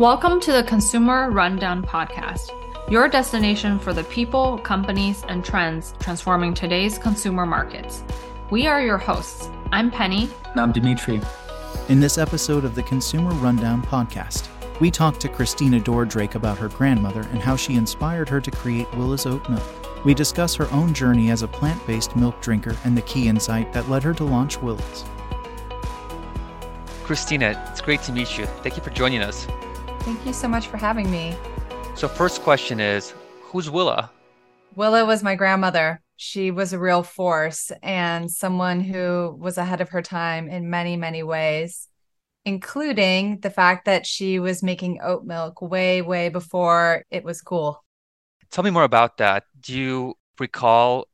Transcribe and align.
Welcome 0.00 0.40
to 0.40 0.52
the 0.52 0.62
Consumer 0.62 1.30
Rundown 1.30 1.82
Podcast, 1.82 2.52
your 2.90 3.06
destination 3.06 3.78
for 3.78 3.92
the 3.92 4.04
people, 4.04 4.56
companies, 4.56 5.22
and 5.28 5.44
trends 5.44 5.92
transforming 6.00 6.54
today's 6.54 6.96
consumer 6.96 7.44
markets. 7.44 8.02
We 8.48 8.66
are 8.66 8.80
your 8.80 8.96
hosts. 8.96 9.50
I'm 9.72 9.90
Penny. 9.90 10.30
And 10.52 10.58
I'm 10.58 10.72
Dimitri. 10.72 11.20
In 11.90 12.00
this 12.00 12.16
episode 12.16 12.64
of 12.64 12.74
the 12.74 12.82
Consumer 12.82 13.32
Rundown 13.32 13.82
Podcast, 13.82 14.48
we 14.80 14.90
talk 14.90 15.18
to 15.18 15.28
Christina 15.28 15.78
Dorr 15.78 16.06
Drake 16.06 16.34
about 16.34 16.56
her 16.56 16.70
grandmother 16.70 17.20
and 17.20 17.42
how 17.42 17.54
she 17.54 17.74
inspired 17.74 18.30
her 18.30 18.40
to 18.40 18.50
create 18.50 18.90
Willa's 18.94 19.26
Oat 19.26 19.46
Milk. 19.50 20.06
We 20.06 20.14
discuss 20.14 20.54
her 20.54 20.72
own 20.72 20.94
journey 20.94 21.30
as 21.30 21.42
a 21.42 21.48
plant 21.48 21.86
based 21.86 22.16
milk 22.16 22.40
drinker 22.40 22.74
and 22.84 22.96
the 22.96 23.02
key 23.02 23.28
insight 23.28 23.74
that 23.74 23.90
led 23.90 24.02
her 24.04 24.14
to 24.14 24.24
launch 24.24 24.62
Willa's. 24.62 25.04
Christina, 27.04 27.68
it's 27.70 27.82
great 27.82 28.00
to 28.04 28.12
meet 28.12 28.38
you. 28.38 28.46
Thank 28.62 28.78
you 28.78 28.82
for 28.82 28.88
joining 28.88 29.20
us. 29.20 29.46
Thank 30.00 30.24
you 30.24 30.32
so 30.32 30.48
much 30.48 30.66
for 30.66 30.76
having 30.76 31.10
me. 31.10 31.36
So, 31.94 32.08
first 32.08 32.42
question 32.42 32.80
is 32.80 33.12
Who's 33.42 33.68
Willa? 33.68 34.10
Willa 34.74 35.04
was 35.04 35.22
my 35.22 35.34
grandmother. 35.34 36.00
She 36.16 36.50
was 36.50 36.72
a 36.72 36.78
real 36.78 37.02
force 37.02 37.70
and 37.82 38.30
someone 38.30 38.80
who 38.80 39.36
was 39.38 39.58
ahead 39.58 39.80
of 39.80 39.90
her 39.90 40.02
time 40.02 40.48
in 40.48 40.70
many, 40.70 40.96
many 40.96 41.22
ways, 41.22 41.88
including 42.44 43.40
the 43.40 43.50
fact 43.50 43.84
that 43.84 44.06
she 44.06 44.38
was 44.38 44.62
making 44.62 45.00
oat 45.02 45.24
milk 45.24 45.60
way, 45.60 46.02
way 46.02 46.28
before 46.28 47.04
it 47.10 47.24
was 47.24 47.42
cool. 47.42 47.84
Tell 48.50 48.64
me 48.64 48.70
more 48.70 48.84
about 48.84 49.18
that. 49.18 49.44
Do 49.60 49.78
you 49.78 50.14
recall 50.38 51.08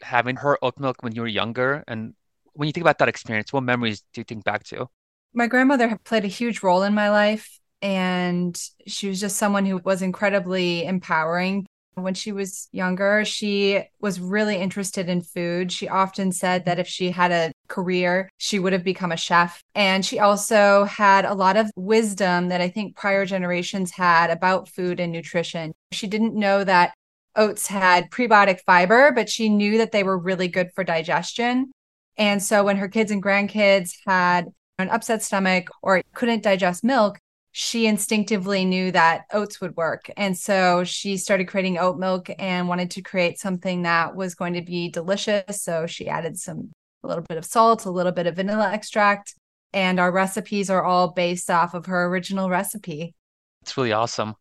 having 0.00 0.36
her 0.36 0.58
oat 0.62 0.78
milk 0.78 1.02
when 1.02 1.14
you 1.14 1.22
were 1.22 1.28
younger? 1.28 1.82
And 1.88 2.14
when 2.52 2.66
you 2.66 2.72
think 2.72 2.82
about 2.82 2.98
that 2.98 3.08
experience, 3.08 3.52
what 3.52 3.62
memories 3.62 4.02
do 4.12 4.20
you 4.20 4.24
think 4.24 4.44
back 4.44 4.64
to? 4.64 4.88
My 5.34 5.46
grandmother 5.46 5.98
played 6.04 6.24
a 6.24 6.28
huge 6.28 6.62
role 6.62 6.82
in 6.82 6.94
my 6.94 7.10
life, 7.10 7.57
and 7.82 8.60
she 8.86 9.08
was 9.08 9.20
just 9.20 9.36
someone 9.36 9.66
who 9.66 9.78
was 9.78 10.02
incredibly 10.02 10.84
empowering. 10.84 11.66
When 11.94 12.14
she 12.14 12.30
was 12.30 12.68
younger, 12.70 13.24
she 13.24 13.82
was 14.00 14.20
really 14.20 14.56
interested 14.56 15.08
in 15.08 15.20
food. 15.20 15.72
She 15.72 15.88
often 15.88 16.30
said 16.30 16.64
that 16.64 16.78
if 16.78 16.86
she 16.86 17.10
had 17.10 17.32
a 17.32 17.52
career, 17.66 18.28
she 18.38 18.60
would 18.60 18.72
have 18.72 18.84
become 18.84 19.10
a 19.10 19.16
chef. 19.16 19.62
And 19.74 20.06
she 20.06 20.20
also 20.20 20.84
had 20.84 21.24
a 21.24 21.34
lot 21.34 21.56
of 21.56 21.70
wisdom 21.74 22.48
that 22.48 22.60
I 22.60 22.68
think 22.68 22.96
prior 22.96 23.26
generations 23.26 23.90
had 23.90 24.30
about 24.30 24.68
food 24.68 25.00
and 25.00 25.12
nutrition. 25.12 25.72
She 25.90 26.06
didn't 26.06 26.34
know 26.34 26.62
that 26.62 26.94
oats 27.34 27.66
had 27.66 28.10
prebiotic 28.10 28.60
fiber, 28.64 29.10
but 29.12 29.28
she 29.28 29.48
knew 29.48 29.78
that 29.78 29.90
they 29.90 30.04
were 30.04 30.18
really 30.18 30.48
good 30.48 30.70
for 30.74 30.84
digestion. 30.84 31.72
And 32.16 32.42
so 32.42 32.64
when 32.64 32.76
her 32.76 32.88
kids 32.88 33.10
and 33.10 33.22
grandkids 33.22 33.96
had 34.06 34.48
an 34.78 34.88
upset 34.90 35.22
stomach 35.22 35.68
or 35.82 36.02
couldn't 36.14 36.42
digest 36.42 36.84
milk, 36.84 37.18
she 37.60 37.88
instinctively 37.88 38.64
knew 38.64 38.92
that 38.92 39.24
oats 39.32 39.60
would 39.60 39.76
work. 39.76 40.08
And 40.16 40.38
so 40.38 40.84
she 40.84 41.16
started 41.16 41.48
creating 41.48 41.76
oat 41.76 41.98
milk 41.98 42.30
and 42.38 42.68
wanted 42.68 42.88
to 42.92 43.02
create 43.02 43.40
something 43.40 43.82
that 43.82 44.14
was 44.14 44.36
going 44.36 44.54
to 44.54 44.62
be 44.62 44.88
delicious. 44.90 45.60
So 45.60 45.84
she 45.84 46.08
added 46.08 46.38
some, 46.38 46.70
a 47.02 47.08
little 47.08 47.24
bit 47.28 47.36
of 47.36 47.44
salt, 47.44 47.84
a 47.84 47.90
little 47.90 48.12
bit 48.12 48.28
of 48.28 48.36
vanilla 48.36 48.70
extract. 48.70 49.34
And 49.72 49.98
our 49.98 50.12
recipes 50.12 50.70
are 50.70 50.84
all 50.84 51.08
based 51.08 51.50
off 51.50 51.74
of 51.74 51.86
her 51.86 52.06
original 52.06 52.48
recipe. 52.48 53.16
It's 53.62 53.76
really 53.76 53.90
awesome. 53.90 54.36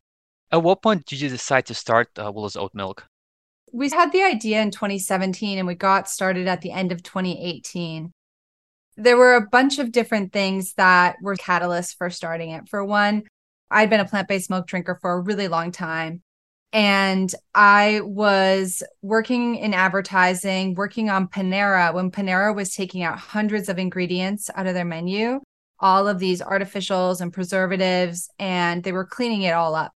At 0.52 0.62
what 0.62 0.84
point 0.84 1.08
did 1.08 1.20
you 1.20 1.30
decide 1.30 1.66
to 1.66 1.74
start 1.74 2.10
uh, 2.20 2.32
Willa's 2.32 2.56
Oat 2.56 2.76
Milk? 2.76 3.08
We 3.74 3.90
had 3.90 4.12
the 4.12 4.22
idea 4.22 4.62
in 4.62 4.70
2017 4.70 5.58
and 5.58 5.66
we 5.66 5.74
got 5.74 6.08
started 6.08 6.48
at 6.48 6.62
the 6.62 6.72
end 6.72 6.92
of 6.92 7.02
2018 7.02 8.12
there 8.98 9.18
were 9.18 9.36
a 9.36 9.48
bunch 9.48 9.78
of 9.80 9.92
different 9.92 10.34
things 10.34 10.74
that 10.74 11.18
were 11.22 11.36
catalysts 11.36 11.96
for 11.96 12.10
starting 12.10 12.50
it. 12.50 12.68
For 12.68 12.84
one, 12.84 13.24
I'd 13.70 13.90
been 13.90 14.00
a 14.00 14.06
plant 14.06 14.28
based 14.28 14.50
milk 14.50 14.68
drinker 14.68 14.98
for 15.02 15.14
a 15.14 15.22
really 15.22 15.48
long 15.48 15.72
time. 15.72 16.24
And 16.74 17.34
I 17.56 18.02
was 18.04 18.84
working 19.02 19.56
in 19.56 19.74
advertising, 19.74 20.74
working 20.74 21.10
on 21.10 21.28
Panera 21.28 21.94
when 21.94 22.12
Panera 22.12 22.54
was 22.54 22.76
taking 22.76 23.04
out 23.04 23.18
hundreds 23.18 23.70
of 23.70 23.80
ingredients 23.80 24.50
out 24.54 24.68
of 24.68 24.74
their 24.74 24.84
menu, 24.84 25.40
all 25.80 26.08
of 26.08 26.20
these 26.20 26.42
artificials 26.42 27.22
and 27.22 27.32
preservatives, 27.32 28.30
and 28.38 28.84
they 28.84 28.92
were 28.92 29.06
cleaning 29.06 29.44
it 29.44 29.54
all 29.54 29.76
up. 29.76 29.92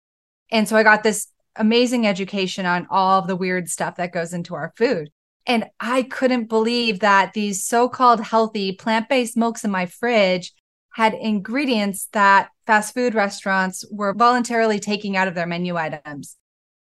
And 0.51 0.67
so 0.67 0.75
I 0.75 0.83
got 0.83 1.03
this 1.03 1.27
amazing 1.55 2.05
education 2.05 2.65
on 2.65 2.85
all 2.89 3.19
of 3.19 3.27
the 3.27 3.35
weird 3.35 3.69
stuff 3.69 3.95
that 3.95 4.13
goes 4.13 4.33
into 4.33 4.53
our 4.55 4.71
food. 4.77 5.09
And 5.49 5.65
I 5.79 6.03
couldn't 6.03 6.47
believe 6.47 6.99
that 6.99 7.33
these 7.33 7.65
so 7.65 7.89
called 7.89 8.21
healthy 8.21 8.71
plant 8.71 9.09
based 9.09 9.35
milks 9.35 9.63
in 9.63 9.71
my 9.71 9.87
fridge 9.87 10.53
had 10.93 11.15
ingredients 11.15 12.07
that 12.13 12.49
fast 12.67 12.93
food 12.93 13.15
restaurants 13.15 13.83
were 13.89 14.13
voluntarily 14.13 14.79
taking 14.79 15.17
out 15.17 15.27
of 15.27 15.33
their 15.33 15.47
menu 15.47 15.75
items. 15.75 16.37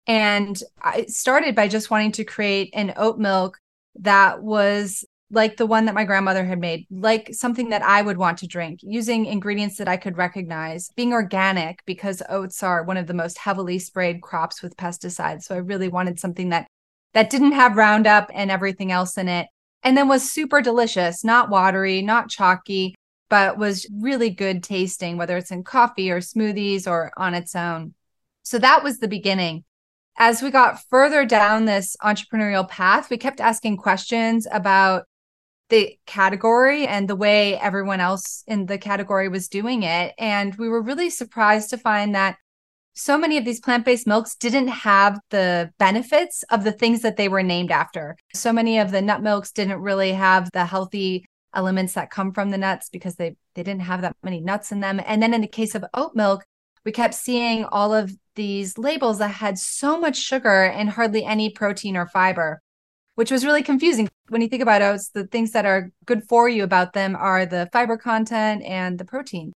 And 0.08 0.58
I 0.82 1.08
started 1.08 1.56
by 1.56 1.68
just 1.68 1.92
wanting 1.92 2.14
to 2.14 2.24
create 2.24 2.70
an 2.74 2.94
oat 2.96 3.20
milk 3.20 3.60
that 4.00 4.42
was 4.42 5.04
like 5.30 5.58
the 5.58 5.66
one 5.66 5.86
that 5.86 5.96
my 5.96 6.06
grandmother 6.06 6.46
had 6.46 6.60
made, 6.60 6.88
like 6.90 7.34
something 7.34 7.70
that 7.70 7.84
I 7.84 8.02
would 8.02 8.18
want 8.18 8.38
to 8.38 8.48
drink, 8.48 8.80
using 8.82 9.26
ingredients 9.26 9.76
that 9.78 9.90
I 9.90 9.98
could 9.98 10.16
recognize, 10.16 10.90
being 10.96 11.12
organic 11.12 11.84
because 11.86 12.22
oats 12.30 12.64
are 12.64 12.84
one 12.84 12.98
of 12.98 13.08
the 13.08 13.14
most 13.14 13.40
heavily 13.40 13.80
sprayed 13.80 14.22
crops 14.22 14.62
with 14.62 14.78
pesticides. 14.78 15.44
So 15.44 15.56
I 15.56 15.58
really 15.58 15.90
wanted 15.90 16.18
something 16.18 16.50
that 16.50 16.68
that 17.14 17.30
didn't 17.30 17.54
have 17.54 17.78
Roundup 17.78 18.30
and 18.34 18.52
everything 18.52 18.92
else 18.92 19.18
in 19.18 19.28
it, 19.28 19.48
and 19.84 19.96
then 19.98 20.08
was 20.08 20.30
super 20.30 20.62
delicious, 20.62 21.24
not 21.24 21.50
watery, 21.50 22.02
not 22.02 22.30
chalky, 22.30 22.96
but 23.30 23.58
was 23.58 23.88
really 24.00 24.30
good 24.30 24.64
tasting, 24.64 25.18
whether 25.18 25.38
it's 25.38 25.52
in 25.52 25.64
coffee 25.64 26.12
or 26.12 26.20
smoothies 26.20 26.88
or 26.88 27.12
on 27.18 27.34
its 27.34 27.56
own. 27.56 27.94
So 28.44 28.60
that 28.60 28.84
was 28.84 29.00
the 29.00 29.08
beginning. 29.08 29.64
As 30.18 30.44
we 30.44 30.52
got 30.52 30.84
further 30.90 31.26
down 31.26 31.66
this 31.66 31.96
entrepreneurial 32.04 32.68
path, 32.68 33.10
we 33.10 33.18
kept 33.18 33.42
asking 33.42 33.78
questions 33.78 34.46
about 34.52 35.06
the 35.70 35.98
category 36.06 36.86
and 36.86 37.08
the 37.08 37.16
way 37.16 37.58
everyone 37.58 38.00
else 38.00 38.44
in 38.46 38.68
the 38.68 38.78
category 38.78 39.30
was 39.30 39.48
doing 39.48 39.82
it. 39.82 40.14
And 40.20 40.54
we 40.56 40.70
were 40.70 40.84
really 40.84 41.10
surprised 41.10 41.72
to 41.72 41.78
find 41.78 42.14
that 42.14 42.38
so 42.94 43.18
many 43.18 43.38
of 43.38 43.46
these 43.46 43.60
plant 43.60 43.86
based 43.86 44.06
milks 44.06 44.36
didn't 44.36 44.68
have 44.68 45.20
the 45.30 45.72
benefits 45.80 46.44
of 46.50 46.64
the 46.64 46.72
things 46.72 47.02
that 47.02 47.18
they 47.18 47.28
were 47.28 47.44
named 47.44 47.72
after. 47.72 48.16
So 48.34 48.54
many 48.54 48.80
of 48.80 48.92
the 48.92 49.02
nut 49.02 49.22
milks 49.22 49.52
didn't 49.52 49.82
really 49.82 50.12
have 50.12 50.50
the 50.52 50.66
healthy 50.66 51.26
elements 51.56 51.94
that 51.94 52.12
come 52.12 52.32
from 52.34 52.50
the 52.50 52.58
nuts 52.58 52.90
because 52.90 53.16
they, 53.16 53.36
they 53.56 53.64
didn't 53.64 53.82
have 53.82 54.02
that 54.02 54.16
many 54.24 54.42
nuts 54.42 54.72
in 54.72 54.80
them. 54.80 55.02
And 55.06 55.22
then 55.22 55.34
in 55.34 55.42
the 55.42 55.48
case 55.48 55.76
of 55.76 55.86
oat 55.94 56.16
milk, 56.16 56.44
we 56.86 56.92
kept 56.92 57.14
seeing 57.14 57.66
all 57.66 57.94
of 57.94 58.12
these 58.36 58.78
labels 58.78 59.20
that 59.20 59.30
had 59.30 59.58
so 59.58 60.00
much 60.00 60.18
sugar 60.18 60.64
and 60.64 60.90
hardly 60.90 61.24
any 61.24 61.50
protein 61.50 61.96
or 61.96 62.08
fiber, 62.08 62.62
which 63.16 63.32
was 63.32 63.46
really 63.46 63.64
confusing. 63.64 64.10
When 64.30 64.42
you 64.42 64.48
think 64.48 64.62
about 64.62 64.82
oats, 64.82 65.10
the 65.10 65.28
things 65.28 65.52
that 65.52 65.66
are 65.66 65.92
good 66.06 66.24
for 66.28 66.50
you 66.50 66.64
about 66.64 66.94
them 66.94 67.16
are 67.16 67.46
the 67.46 67.70
fiber 67.72 67.98
content 67.98 68.64
and 68.64 68.98
the 68.98 69.06
protein 69.06 69.54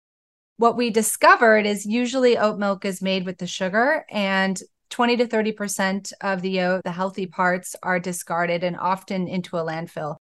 what 0.57 0.75
we 0.75 0.89
discovered 0.89 1.65
is 1.65 1.85
usually 1.85 2.37
oat 2.37 2.57
milk 2.57 2.83
is 2.83 3.01
made 3.01 3.25
with 3.25 3.37
the 3.37 3.47
sugar 3.47 4.05
and 4.09 4.59
20 4.89 5.17
to 5.17 5.27
30% 5.27 6.13
of 6.21 6.41
the 6.41 6.61
oat, 6.61 6.83
the 6.83 6.91
healthy 6.91 7.27
parts 7.27 7.75
are 7.83 7.99
discarded 7.99 8.63
and 8.63 8.77
often 8.77 9.27
into 9.27 9.57
a 9.57 9.63
landfill. 9.63 10.15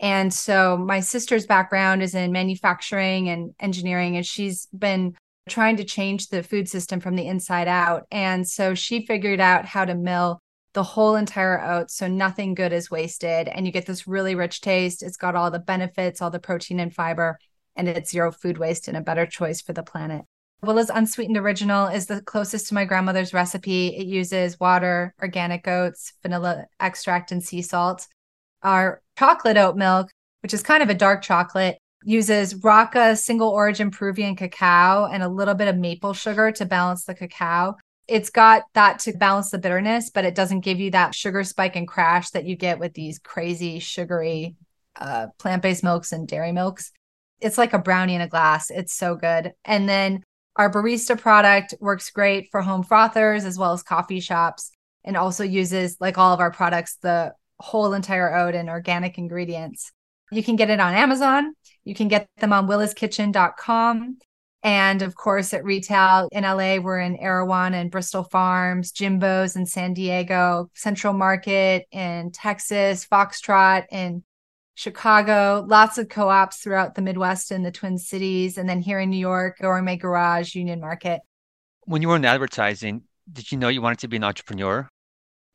And 0.00 0.32
so 0.32 0.76
my 0.76 1.00
sister's 1.00 1.46
background 1.46 2.02
is 2.02 2.14
in 2.14 2.30
manufacturing 2.32 3.28
and 3.28 3.54
engineering, 3.58 4.16
and 4.16 4.24
she's 4.24 4.66
been 4.66 5.16
trying 5.48 5.76
to 5.78 5.84
change 5.84 6.28
the 6.28 6.42
food 6.42 6.68
system 6.68 7.00
from 7.00 7.16
the 7.16 7.26
inside 7.26 7.68
out. 7.68 8.06
And 8.10 8.46
so 8.46 8.74
she 8.74 9.06
figured 9.06 9.40
out 9.40 9.64
how 9.64 9.84
to 9.84 9.94
mill 9.94 10.40
the 10.74 10.82
whole 10.82 11.16
entire 11.16 11.60
oat 11.60 11.90
so 11.90 12.06
nothing 12.06 12.54
good 12.54 12.72
is 12.72 12.90
wasted. 12.90 13.48
And 13.48 13.66
you 13.66 13.72
get 13.72 13.86
this 13.86 14.06
really 14.06 14.34
rich 14.34 14.60
taste. 14.60 15.02
It's 15.02 15.16
got 15.16 15.34
all 15.34 15.50
the 15.50 15.58
benefits, 15.58 16.20
all 16.20 16.30
the 16.30 16.38
protein 16.38 16.78
and 16.78 16.94
fiber 16.94 17.38
and 17.78 17.88
it's 17.88 18.10
zero 18.10 18.30
food 18.30 18.58
waste 18.58 18.88
and 18.88 18.96
a 18.96 19.00
better 19.00 19.24
choice 19.24 19.62
for 19.62 19.72
the 19.72 19.82
planet. 19.82 20.22
Willa's 20.60 20.90
Unsweetened 20.92 21.36
Original 21.36 21.86
is 21.86 22.06
the 22.06 22.20
closest 22.20 22.68
to 22.68 22.74
my 22.74 22.84
grandmother's 22.84 23.32
recipe. 23.32 23.88
It 23.88 24.08
uses 24.08 24.58
water, 24.58 25.14
organic 25.22 25.68
oats, 25.68 26.12
vanilla 26.20 26.66
extract, 26.80 27.30
and 27.30 27.42
sea 27.42 27.62
salt. 27.62 28.08
Our 28.64 29.00
chocolate 29.16 29.56
oat 29.56 29.76
milk, 29.76 30.10
which 30.42 30.52
is 30.52 30.64
kind 30.64 30.82
of 30.82 30.90
a 30.90 30.94
dark 30.94 31.22
chocolate, 31.22 31.78
uses 32.02 32.54
Raaka 32.54 33.16
single 33.16 33.50
origin 33.50 33.92
Peruvian 33.92 34.34
cacao 34.34 35.06
and 35.06 35.22
a 35.22 35.28
little 35.28 35.54
bit 35.54 35.68
of 35.68 35.76
maple 35.76 36.12
sugar 36.12 36.50
to 36.52 36.66
balance 36.66 37.04
the 37.04 37.14
cacao. 37.14 37.76
It's 38.08 38.30
got 38.30 38.64
that 38.74 38.98
to 39.00 39.12
balance 39.12 39.50
the 39.50 39.58
bitterness, 39.58 40.10
but 40.10 40.24
it 40.24 40.34
doesn't 40.34 40.60
give 40.60 40.80
you 40.80 40.90
that 40.90 41.14
sugar 41.14 41.44
spike 41.44 41.76
and 41.76 41.86
crash 41.86 42.30
that 42.30 42.46
you 42.46 42.56
get 42.56 42.80
with 42.80 42.94
these 42.94 43.20
crazy 43.20 43.78
sugary 43.78 44.56
uh, 44.96 45.28
plant 45.38 45.62
based 45.62 45.84
milks 45.84 46.10
and 46.10 46.26
dairy 46.26 46.50
milks 46.50 46.90
it's 47.40 47.58
like 47.58 47.72
a 47.72 47.78
brownie 47.78 48.14
in 48.14 48.20
a 48.20 48.28
glass. 48.28 48.70
It's 48.70 48.94
so 48.94 49.14
good. 49.14 49.52
And 49.64 49.88
then 49.88 50.24
our 50.56 50.70
barista 50.70 51.18
product 51.18 51.74
works 51.80 52.10
great 52.10 52.48
for 52.50 52.62
home 52.62 52.82
frothers 52.82 53.44
as 53.44 53.58
well 53.58 53.72
as 53.72 53.82
coffee 53.82 54.20
shops 54.20 54.72
and 55.04 55.16
also 55.16 55.44
uses, 55.44 55.96
like 56.00 56.18
all 56.18 56.34
of 56.34 56.40
our 56.40 56.50
products, 56.50 56.96
the 57.00 57.32
whole 57.60 57.92
entire 57.92 58.34
oat 58.34 58.54
and 58.54 58.68
organic 58.68 59.18
ingredients. 59.18 59.92
You 60.30 60.42
can 60.42 60.56
get 60.56 60.70
it 60.70 60.80
on 60.80 60.94
Amazon. 60.94 61.54
You 61.84 61.94
can 61.94 62.08
get 62.08 62.28
them 62.38 62.52
on 62.52 62.66
willaskitchen.com. 62.66 64.18
And 64.64 65.02
of 65.02 65.14
course, 65.14 65.54
at 65.54 65.64
retail 65.64 66.28
in 66.32 66.42
LA, 66.42 66.78
we're 66.78 66.98
in 66.98 67.16
Erewhon 67.16 67.74
and 67.74 67.90
Bristol 67.90 68.24
Farms, 68.24 68.90
Jimbo's 68.90 69.54
in 69.54 69.64
San 69.64 69.94
Diego, 69.94 70.68
Central 70.74 71.12
Market 71.12 71.86
in 71.92 72.32
Texas, 72.32 73.06
Foxtrot 73.06 73.84
in 73.92 74.24
Chicago, 74.78 75.64
lots 75.66 75.98
of 75.98 76.08
co 76.08 76.28
ops 76.28 76.58
throughout 76.58 76.94
the 76.94 77.02
Midwest 77.02 77.50
and 77.50 77.66
the 77.66 77.72
Twin 77.72 77.98
Cities. 77.98 78.56
And 78.56 78.68
then 78.68 78.80
here 78.80 79.00
in 79.00 79.10
New 79.10 79.18
York, 79.18 79.58
Gourmet 79.60 79.96
Garage, 79.96 80.54
Union 80.54 80.80
Market. 80.80 81.20
When 81.86 82.00
you 82.00 82.06
were 82.06 82.14
in 82.14 82.24
advertising, 82.24 83.02
did 83.30 83.50
you 83.50 83.58
know 83.58 83.70
you 83.70 83.82
wanted 83.82 83.98
to 83.98 84.08
be 84.08 84.18
an 84.18 84.22
entrepreneur? 84.22 84.88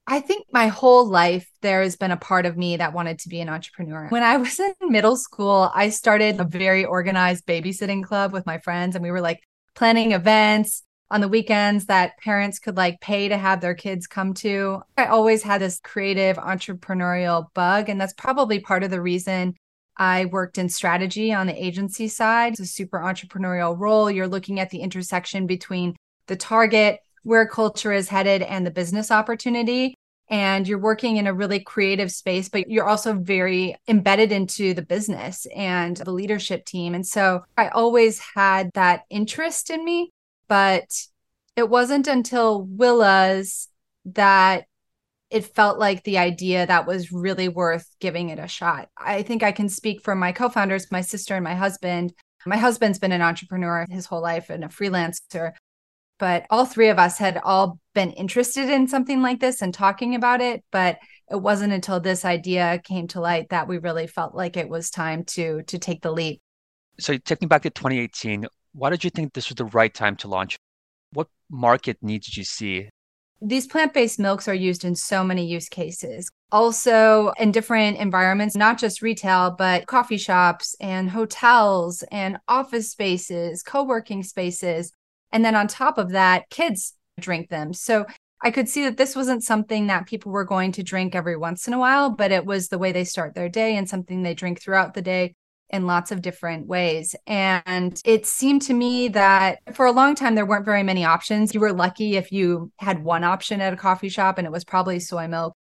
I 0.06 0.20
think 0.20 0.48
my 0.52 0.68
whole 0.68 1.08
life 1.08 1.50
there 1.62 1.84
has 1.84 1.96
been 1.96 2.12
a 2.12 2.18
part 2.18 2.46
of 2.46 2.58
me 2.58 2.76
that 2.76 2.92
wanted 2.92 3.20
to 3.20 3.30
be 3.30 3.40
an 3.40 3.48
entrepreneur. 3.48 4.10
When 4.10 4.24
I 4.24 4.36
was 4.36 4.60
in 4.60 4.74
middle 4.82 5.16
school, 5.16 5.72
I 5.74 5.88
started 5.88 6.38
a 6.42 6.44
very 6.44 6.84
organized 6.84 7.46
babysitting 7.46 8.04
club 8.04 8.34
with 8.34 8.46
my 8.46 8.58
friends, 8.58 8.94
and 8.94 9.02
we 9.02 9.12
were 9.12 9.22
like 9.22 9.40
planning 9.74 10.12
events 10.12 10.84
on 11.12 11.22
the 11.22 11.28
weekends 11.28 11.86
that 11.86 12.18
parents 12.18 12.60
could 12.60 12.78
like 12.78 13.00
pay 13.02 13.30
to 13.30 13.38
have 13.38 13.62
their 13.62 13.76
kids 13.76 14.08
come 14.08 14.34
to. 14.34 14.82
I 14.98 15.06
always 15.06 15.44
had 15.44 15.62
this 15.62 15.80
creative 15.84 16.38
entrepreneurial 16.38 17.48
bug, 17.54 17.90
and 17.90 18.02
that's 18.02 18.14
probably 18.14 18.60
part 18.60 18.84
of 18.84 18.92
the 18.92 19.02
reason 19.02 19.56
I 19.98 20.26
worked 20.26 20.58
in 20.58 20.70
strategy 20.70 21.34
on 21.34 21.48
the 21.48 21.64
agency 21.64 22.08
side. 22.08 22.54
It's 22.54 22.62
a 22.62 22.66
super 22.66 23.00
entrepreneurial 23.00 23.78
role. 23.78 24.10
You're 24.10 24.28
looking 24.28 24.60
at 24.60 24.70
the 24.70 24.80
intersection 24.80 25.46
between 25.46 25.96
the 26.28 26.36
target 26.36 27.00
where 27.24 27.48
culture 27.48 27.94
is 27.94 28.10
headed 28.10 28.42
and 28.42 28.66
the 28.66 28.72
business 28.72 29.12
opportunity. 29.12 29.96
And 30.30 30.68
you're 30.68 30.80
working 30.80 31.18
in 31.18 31.28
a 31.28 31.34
really 31.34 31.60
creative 31.60 32.12
space, 32.12 32.50
but 32.50 32.70
you're 32.70 32.88
also 32.88 33.14
very 33.14 33.76
embedded 33.88 34.32
into 34.32 34.74
the 34.74 34.82
business 34.82 35.46
and 35.56 35.98
the 35.98 36.12
leadership 36.12 36.66
team. 36.66 36.96
And 36.96 37.06
so 37.06 37.44
I 37.58 37.68
always 37.68 38.20
had 38.20 38.72
that 38.74 39.04
interest 39.10 39.70
in 39.70 39.84
me, 39.86 40.12
but 40.54 41.08
it 41.56 41.68
wasn't 41.68 42.06
until 42.06 42.62
Willa's 42.62 43.70
that 44.06 44.66
it 45.32 45.56
felt 45.56 45.80
like 45.80 46.04
the 46.04 46.20
idea 46.20 46.68
that 46.68 46.86
was 46.86 47.12
really 47.12 47.50
worth 47.50 47.88
giving 48.00 48.30
it 48.30 48.38
a 48.38 48.48
shot. 48.48 48.90
I 48.96 49.24
think 49.24 49.42
I 49.42 49.52
can 49.52 49.68
speak 49.68 50.04
for 50.04 50.14
my 50.14 50.32
co 50.32 50.50
founders, 50.50 50.92
my 50.92 51.02
sister 51.02 51.34
and 51.34 51.44
my 51.44 51.56
husband. 51.56 52.14
My 52.46 52.58
husband's 52.58 53.00
been 53.00 53.12
an 53.12 53.24
entrepreneur 53.24 53.88
his 53.90 54.06
whole 54.06 54.22
life 54.22 54.52
and 54.52 54.64
a 54.64 54.68
freelancer 54.68 55.54
but 56.20 56.46
all 56.52 56.66
three 56.66 56.90
of 56.90 57.00
us 57.00 57.18
had 57.18 57.40
all 57.44 57.80
been 57.96 58.12
interested 58.12 58.70
in 58.70 58.88
something 58.88 59.24
like 59.24 59.40
this 59.40 59.62
and 59.62 59.74
talking 59.74 60.14
about 60.14 60.42
it 60.42 60.64
but 60.72 60.98
it 61.32 61.42
wasn't 61.42 61.74
until 61.74 62.00
this 62.00 62.26
idea 62.26 62.80
came 62.84 63.08
to 63.08 63.22
light 63.22 63.50
that 63.50 63.68
we 63.68 63.78
really 63.78 64.06
felt 64.06 64.36
like 64.36 64.56
it 64.58 64.70
was 64.70 64.90
time 64.90 65.24
to 65.24 65.64
to 65.64 65.80
take 65.80 66.02
the 66.02 66.12
leap 66.12 66.42
so 67.00 67.18
taking 67.18 67.48
back 67.48 67.64
to 67.64 67.70
2018 67.70 68.46
why 68.74 68.90
did 68.90 69.04
you 69.04 69.10
think 69.10 69.34
this 69.34 69.50
was 69.50 69.56
the 69.56 69.66
right 69.66 69.94
time 69.94 70.16
to 70.18 70.28
launch? 70.28 70.58
What 71.12 71.28
market 71.50 71.98
needs 72.02 72.28
did 72.28 72.38
you 72.38 72.44
see? 72.44 72.90
These 73.42 73.68
plant-based 73.68 74.20
milks 74.20 74.48
are 74.48 74.54
used 74.54 74.86
in 74.86 74.96
so 74.96 75.24
many 75.24 75.46
use 75.46 75.68
cases. 75.68 76.30
Also 76.52 77.34
in 77.38 77.52
different 77.52 77.98
environments 77.98 78.56
not 78.56 78.78
just 78.78 79.02
retail 79.02 79.52
but 79.52 79.86
coffee 79.86 80.18
shops 80.18 80.76
and 80.80 81.10
hotels 81.10 82.04
and 82.12 82.38
office 82.48 82.92
spaces 82.92 83.62
co-working 83.64 84.24
spaces. 84.24 84.92
And 85.32 85.44
then 85.44 85.56
on 85.56 85.68
top 85.68 85.98
of 85.98 86.12
that, 86.12 86.50
kids 86.50 86.94
drink 87.20 87.50
them. 87.50 87.74
So 87.74 88.06
I 88.44 88.52
could 88.52 88.70
see 88.70 88.84
that 88.84 88.98
this 88.98 89.16
wasn't 89.16 89.44
something 89.44 89.88
that 89.88 90.06
people 90.06 90.32
were 90.32 90.46
going 90.46 90.74
to 90.74 90.84
drink 90.84 91.16
every 91.16 91.38
once 91.38 91.68
in 91.68 91.74
a 91.74 91.80
while, 91.80 92.10
but 92.10 92.32
it 92.32 92.46
was 92.46 92.68
the 92.68 92.78
way 92.78 92.92
they 92.92 93.06
start 93.06 93.36
their 93.36 93.50
day 93.50 93.78
and 93.78 93.90
something 93.90 94.22
they 94.22 94.34
drink 94.34 94.62
throughout 94.62 94.94
the 94.94 95.02
day 95.02 95.34
in 95.74 95.88
lots 95.88 96.12
of 96.12 96.22
different 96.22 96.68
ways. 96.68 97.16
And 97.26 98.00
it 98.06 98.28
seemed 98.28 98.62
to 98.64 98.74
me 98.76 99.08
that 99.10 99.58
for 99.74 99.88
a 99.88 99.92
long 99.92 100.14
time, 100.14 100.36
there 100.36 100.46
weren't 100.46 100.66
very 100.66 100.84
many 100.84 101.04
options. 101.04 101.54
You 101.54 101.60
were 101.60 101.74
lucky 101.74 102.16
if 102.16 102.32
you 102.32 102.72
had 102.78 103.04
one 103.04 103.24
option 103.24 103.60
at 103.60 103.74
a 103.74 103.78
coffee 103.78 104.08
shop, 104.08 104.38
and 104.38 104.46
it 104.46 104.52
was 104.52 104.64
probably 104.64 105.00
soy 105.00 105.28
milk. 105.28 105.56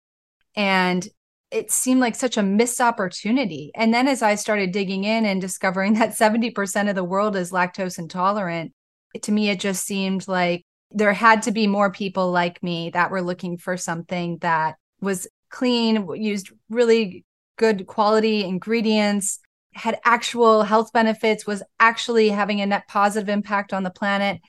And 0.55 1.05
it 1.49 1.71
seemed 1.71 1.99
like 1.99 2.13
such 2.13 2.37
a 2.37 2.43
missed 2.43 2.79
opportunity. 2.79 3.71
And 3.73 3.91
then 3.91 4.07
as 4.07 4.21
I 4.21 4.35
started 4.35 4.71
digging 4.71 5.03
in 5.03 5.25
and 5.25 5.41
discovering 5.41 5.93
that 5.95 6.11
70% 6.11 6.89
of 6.89 6.95
the 6.95 7.03
world 7.03 7.35
is 7.35 7.51
lactose 7.51 7.97
intolerant, 7.97 8.71
to 9.19 9.31
me, 9.31 9.49
it 9.49 9.59
just 9.59 9.83
seemed 9.83 10.27
like 10.27 10.63
there 10.91 11.13
had 11.13 11.41
to 11.43 11.51
be 11.51 11.65
more 11.65 11.91
people 11.91 12.31
like 12.31 12.61
me 12.61 12.91
that 12.91 13.09
were 13.09 13.21
looking 13.21 13.57
for 13.57 13.77
something 13.77 14.37
that 14.41 14.75
was 15.01 15.27
clean, 15.49 16.07
used 16.15 16.51
really 16.69 17.25
good 17.57 17.87
quality 17.87 18.43
ingredients, 18.43 19.39
had 19.75 19.99
actual 20.05 20.63
health 20.63 20.91
benefits, 20.93 21.45
was 21.45 21.63
actually 21.79 22.29
having 22.29 22.61
a 22.61 22.65
net 22.65 22.87
positive 22.87 23.29
impact 23.29 23.73
on 23.73 23.83
the 23.83 23.89
planet, 23.89 24.41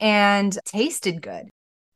and 0.00 0.58
tasted 0.64 1.22
good. 1.22 1.48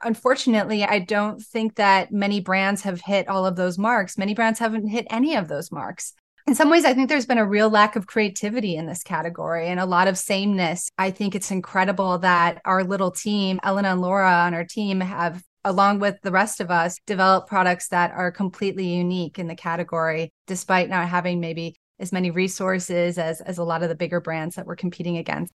Unfortunately, 0.03 0.85
I 0.85 1.01
don't 1.01 1.43
think 1.43 1.75
that 1.75 2.13
many 2.13 2.41
brands 2.41 2.83
have 2.83 3.01
hit 3.01 3.29
all 3.29 3.45
of 3.45 3.57
those 3.57 3.79
marks. 3.79 4.17
Many 4.17 4.35
brands 4.35 4.61
haven't 4.61 4.89
hit 4.89 5.07
any 5.11 5.35
of 5.35 5.49
those 5.49 5.73
marks 5.73 6.15
in 6.49 6.55
some 6.55 6.71
ways, 6.71 6.87
I 6.87 6.95
think 6.95 7.11
there's 7.11 7.27
been 7.27 7.37
a 7.37 7.47
real 7.47 7.69
lack 7.69 7.95
of 7.95 8.07
creativity 8.07 8.75
in 8.75 8.87
this 8.87 9.03
category 9.03 9.69
and 9.69 9.79
a 9.79 9.85
lot 9.85 10.09
of 10.09 10.17
sameness. 10.17 10.89
I 10.97 11.11
think 11.11 11.35
it's 11.35 11.51
incredible 11.51 12.17
that 12.21 12.63
our 12.65 12.83
little 12.83 13.11
team, 13.11 13.61
Elena 13.63 13.93
and 13.93 14.01
Laura 14.01 14.33
on 14.33 14.55
our 14.55 14.65
team, 14.65 15.03
have, 15.03 15.43
along 15.63 15.99
with 15.99 16.17
the 16.23 16.31
rest 16.31 16.61
of 16.61 16.71
us, 16.71 16.99
developed 17.07 17.51
products 17.51 17.89
that 17.89 18.13
are 18.13 18.33
completely 18.33 18.87
unique 18.87 19.39
in 19.39 19.47
the 19.47 19.55
category, 19.55 20.31
despite 20.47 20.89
not 20.89 21.11
having 21.11 21.39
maybe 21.39 21.77
as 21.99 22.13
many 22.13 22.31
resources 22.31 23.19
as, 23.19 23.41
as 23.41 23.59
a 23.59 23.65
lot 23.65 23.83
of 23.83 23.89
the 23.89 23.95
bigger 23.95 24.21
brands 24.21 24.57
that 24.57 24.67
we're 24.67 24.77
competing 24.77 25.17
against. 25.17 25.53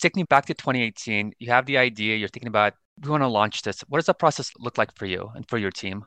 Taking 0.00 0.24
back 0.24 0.46
to 0.46 0.54
2018, 0.54 1.34
you 1.38 1.50
have 1.50 1.66
the 1.66 1.76
idea, 1.76 2.16
you're 2.16 2.28
thinking 2.28 2.48
about, 2.48 2.74
we 3.02 3.10
want 3.10 3.22
to 3.22 3.28
launch 3.28 3.62
this. 3.62 3.80
What 3.88 3.98
does 3.98 4.06
that 4.06 4.18
process 4.18 4.50
look 4.58 4.78
like 4.78 4.96
for 4.96 5.06
you 5.06 5.30
and 5.34 5.46
for 5.48 5.58
your 5.58 5.70
team? 5.70 6.04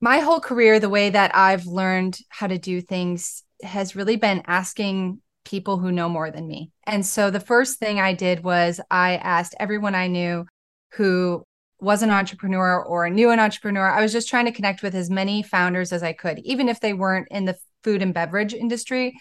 my 0.00 0.18
whole 0.18 0.40
career, 0.40 0.80
the 0.80 0.88
way 0.88 1.10
that 1.10 1.34
I've 1.36 1.66
learned 1.66 2.18
how 2.28 2.46
to 2.46 2.58
do 2.58 2.80
things 2.80 3.44
has 3.62 3.94
really 3.94 4.16
been 4.16 4.42
asking 4.46 5.20
people 5.44 5.78
who 5.78 5.92
know 5.92 6.08
more 6.08 6.30
than 6.30 6.46
me. 6.46 6.70
And 6.86 7.04
so 7.04 7.30
the 7.30 7.40
first 7.40 7.78
thing 7.78 8.00
I 8.00 8.14
did 8.14 8.42
was 8.42 8.80
I 8.90 9.16
asked 9.16 9.54
everyone 9.60 9.94
I 9.94 10.06
knew 10.06 10.46
who 10.92 11.44
was 11.80 12.02
an 12.02 12.10
entrepreneur 12.10 12.82
or 12.82 13.08
knew 13.10 13.30
an 13.30 13.40
entrepreneur. 13.40 13.88
I 13.88 14.02
was 14.02 14.12
just 14.12 14.28
trying 14.28 14.46
to 14.46 14.52
connect 14.52 14.82
with 14.82 14.94
as 14.94 15.10
many 15.10 15.42
founders 15.42 15.92
as 15.92 16.02
I 16.02 16.12
could, 16.12 16.38
even 16.40 16.68
if 16.68 16.80
they 16.80 16.92
weren't 16.92 17.28
in 17.30 17.44
the 17.44 17.56
food 17.82 18.02
and 18.02 18.14
beverage 18.14 18.54
industry. 18.54 19.14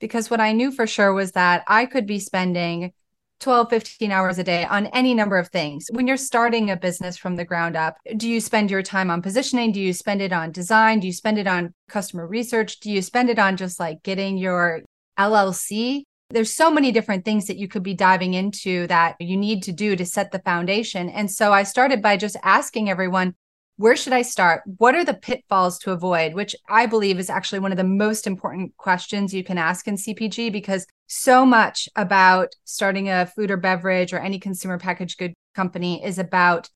Because 0.00 0.30
what 0.30 0.40
I 0.40 0.52
knew 0.52 0.70
for 0.70 0.86
sure 0.86 1.12
was 1.12 1.32
that 1.32 1.64
I 1.66 1.86
could 1.86 2.06
be 2.06 2.18
spending 2.18 2.92
12, 3.40 3.68
15 3.68 4.12
hours 4.12 4.38
a 4.38 4.44
day 4.44 4.64
on 4.64 4.86
any 4.86 5.14
number 5.14 5.36
of 5.36 5.48
things. 5.48 5.86
When 5.90 6.06
you're 6.06 6.16
starting 6.16 6.70
a 6.70 6.76
business 6.76 7.16
from 7.16 7.36
the 7.36 7.44
ground 7.44 7.76
up, 7.76 7.96
do 8.16 8.28
you 8.28 8.40
spend 8.40 8.70
your 8.70 8.82
time 8.82 9.10
on 9.10 9.22
positioning? 9.22 9.72
Do 9.72 9.80
you 9.80 9.92
spend 9.92 10.22
it 10.22 10.32
on 10.32 10.52
design? 10.52 11.00
Do 11.00 11.06
you 11.06 11.12
spend 11.12 11.38
it 11.38 11.46
on 11.46 11.74
customer 11.88 12.26
research? 12.26 12.80
Do 12.80 12.90
you 12.90 13.02
spend 13.02 13.28
it 13.28 13.38
on 13.38 13.56
just 13.56 13.78
like 13.78 14.02
getting 14.02 14.38
your 14.38 14.82
LLC? 15.18 16.02
There's 16.30 16.52
so 16.52 16.70
many 16.70 16.92
different 16.92 17.24
things 17.24 17.46
that 17.46 17.58
you 17.58 17.68
could 17.68 17.82
be 17.82 17.94
diving 17.94 18.34
into 18.34 18.86
that 18.88 19.16
you 19.20 19.36
need 19.36 19.62
to 19.64 19.72
do 19.72 19.96
to 19.96 20.04
set 20.04 20.32
the 20.32 20.40
foundation. 20.40 21.08
And 21.08 21.30
so 21.30 21.52
I 21.52 21.62
started 21.62 22.02
by 22.02 22.16
just 22.16 22.36
asking 22.42 22.90
everyone, 22.90 23.34
where 23.76 23.96
should 23.96 24.12
I 24.14 24.22
start? 24.22 24.62
What 24.78 24.94
are 24.94 25.04
the 25.04 25.14
pitfalls 25.14 25.78
to 25.80 25.92
avoid? 25.92 26.34
Which 26.34 26.56
I 26.68 26.86
believe 26.86 27.18
is 27.18 27.28
actually 27.28 27.58
one 27.58 27.72
of 27.72 27.78
the 27.78 27.84
most 27.84 28.26
important 28.26 28.76
questions 28.78 29.34
you 29.34 29.44
can 29.44 29.58
ask 29.58 29.86
in 29.86 29.96
CPG 29.96 30.50
because 30.50 30.86
so 31.08 31.44
much 31.44 31.88
about 31.94 32.54
starting 32.64 33.10
a 33.10 33.26
food 33.26 33.50
or 33.50 33.58
beverage 33.58 34.12
or 34.12 34.18
any 34.18 34.38
consumer 34.38 34.78
packaged 34.78 35.18
good 35.18 35.34
company 35.54 36.02
is 36.02 36.18
about 36.18 36.70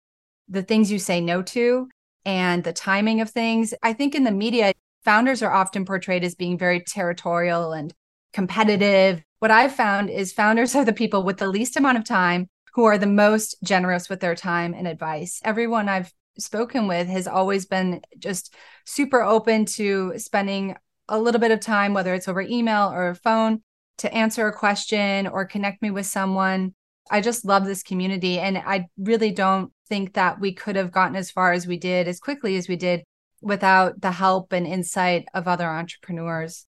the 0.48 0.62
things 0.62 0.92
you 0.92 0.98
say 0.98 1.20
no 1.20 1.40
to 1.42 1.88
and 2.26 2.64
the 2.64 2.72
timing 2.72 3.22
of 3.22 3.30
things. 3.30 3.72
I 3.82 3.94
think 3.94 4.14
in 4.14 4.24
the 4.24 4.30
media, 4.30 4.72
founders 5.04 5.42
are 5.42 5.52
often 5.52 5.86
portrayed 5.86 6.22
as 6.22 6.34
being 6.34 6.58
very 6.58 6.80
territorial 6.80 7.72
and 7.72 7.94
competitive. 8.34 9.22
What 9.38 9.50
I've 9.50 9.74
found 9.74 10.10
is 10.10 10.34
founders 10.34 10.74
are 10.76 10.84
the 10.84 10.92
people 10.92 11.22
with 11.22 11.38
the 11.38 11.48
least 11.48 11.78
amount 11.78 11.96
of 11.96 12.04
time 12.04 12.48
who 12.74 12.84
are 12.84 12.98
the 12.98 13.06
most 13.06 13.56
generous 13.64 14.08
with 14.08 14.20
their 14.20 14.34
time 14.34 14.74
and 14.74 14.86
advice. 14.86 15.40
Everyone 15.44 15.88
I've 15.88 16.12
spoken 16.38 16.86
with 16.86 17.08
has 17.08 17.26
always 17.26 17.66
been 17.66 18.02
just 18.18 18.54
super 18.86 19.22
open 19.22 19.64
to 19.64 20.14
spending 20.16 20.76
a 21.08 21.18
little 21.18 21.40
bit 21.40 21.50
of 21.50 21.60
time, 21.60 21.92
whether 21.92 22.14
it's 22.14 22.28
over 22.28 22.40
email 22.40 22.90
or 22.90 23.14
phone, 23.14 23.62
to 23.98 24.12
answer 24.14 24.46
a 24.46 24.56
question 24.56 25.26
or 25.26 25.44
connect 25.44 25.82
me 25.82 25.90
with 25.90 26.06
someone. 26.06 26.74
I 27.10 27.20
just 27.20 27.44
love 27.44 27.64
this 27.64 27.82
community. 27.82 28.38
And 28.38 28.56
I 28.58 28.86
really 28.96 29.32
don't 29.32 29.72
think 29.88 30.14
that 30.14 30.40
we 30.40 30.52
could 30.52 30.76
have 30.76 30.92
gotten 30.92 31.16
as 31.16 31.30
far 31.30 31.52
as 31.52 31.66
we 31.66 31.76
did, 31.76 32.06
as 32.06 32.20
quickly 32.20 32.56
as 32.56 32.68
we 32.68 32.76
did, 32.76 33.02
without 33.42 34.00
the 34.00 34.12
help 34.12 34.52
and 34.52 34.66
insight 34.66 35.26
of 35.34 35.48
other 35.48 35.66
entrepreneurs. 35.68 36.66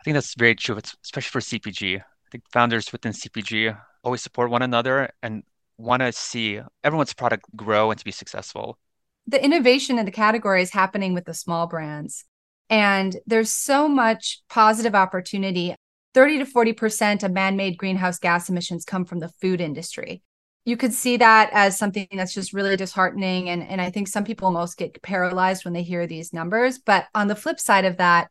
I 0.00 0.04
think 0.04 0.14
that's 0.14 0.34
very 0.34 0.54
true, 0.54 0.78
especially 1.04 1.30
for 1.30 1.40
CPG. 1.40 2.00
I 2.00 2.28
think 2.30 2.44
founders 2.52 2.92
within 2.92 3.12
CPG 3.12 3.76
always 4.04 4.22
support 4.22 4.50
one 4.50 4.62
another 4.62 5.10
and 5.22 5.42
want 5.80 6.02
to 6.02 6.12
see 6.12 6.60
everyone's 6.84 7.14
product 7.14 7.44
grow 7.56 7.90
and 7.90 7.98
to 7.98 8.04
be 8.04 8.12
successful. 8.12 8.78
The 9.26 9.42
innovation 9.42 9.98
in 9.98 10.06
the 10.06 10.12
category 10.12 10.62
is 10.62 10.70
happening 10.70 11.14
with 11.14 11.24
the 11.24 11.34
small 11.34 11.66
brands. 11.66 12.24
And 12.68 13.16
there's 13.26 13.50
so 13.50 13.88
much 13.88 14.42
positive 14.48 14.94
opportunity. 14.94 15.74
30 16.14 16.38
to 16.38 16.44
40% 16.44 17.22
of 17.22 17.32
man 17.32 17.56
made 17.56 17.78
greenhouse 17.78 18.18
gas 18.18 18.48
emissions 18.48 18.84
come 18.84 19.04
from 19.04 19.18
the 19.18 19.28
food 19.28 19.60
industry. 19.60 20.22
You 20.64 20.76
could 20.76 20.92
see 20.92 21.16
that 21.16 21.50
as 21.52 21.78
something 21.78 22.06
that's 22.12 22.34
just 22.34 22.52
really 22.52 22.76
disheartening. 22.76 23.48
And, 23.48 23.62
and 23.62 23.80
I 23.80 23.90
think 23.90 24.08
some 24.08 24.24
people 24.24 24.46
almost 24.46 24.76
get 24.76 25.00
paralyzed 25.02 25.64
when 25.64 25.74
they 25.74 25.82
hear 25.82 26.06
these 26.06 26.32
numbers. 26.32 26.78
But 26.78 27.06
on 27.14 27.28
the 27.28 27.36
flip 27.36 27.58
side 27.58 27.84
of 27.84 27.96
that, 27.96 28.28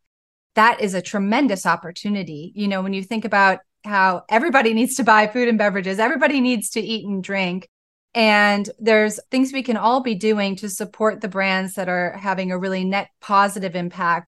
that 0.55 0.81
is 0.81 0.93
a 0.93 1.01
tremendous 1.01 1.65
opportunity. 1.65 2.51
You 2.55 2.67
know, 2.67 2.81
when 2.81 2.93
you 2.93 3.03
think 3.03 3.25
about 3.25 3.59
how 3.89 4.23
everybody 4.29 4.73
needs 4.73 4.95
to 4.95 5.03
buy 5.03 5.27
food 5.27 5.49
and 5.49 5.57
beverages, 5.57 5.99
everybody 5.99 6.39
needs 6.39 6.69
to 6.71 6.79
eat 6.79 7.05
and 7.05 7.23
drink. 7.23 7.67
And 8.13 8.69
there's 8.79 9.19
things 9.29 9.51
we 9.51 9.63
can 9.63 9.77
all 9.77 10.01
be 10.01 10.15
doing 10.15 10.55
to 10.57 10.69
support 10.69 11.21
the 11.21 11.27
brands 11.27 11.73
that 11.75 11.89
are 11.89 12.17
having 12.17 12.51
a 12.51 12.57
really 12.57 12.83
net 12.83 13.09
positive 13.19 13.75
impact 13.75 14.27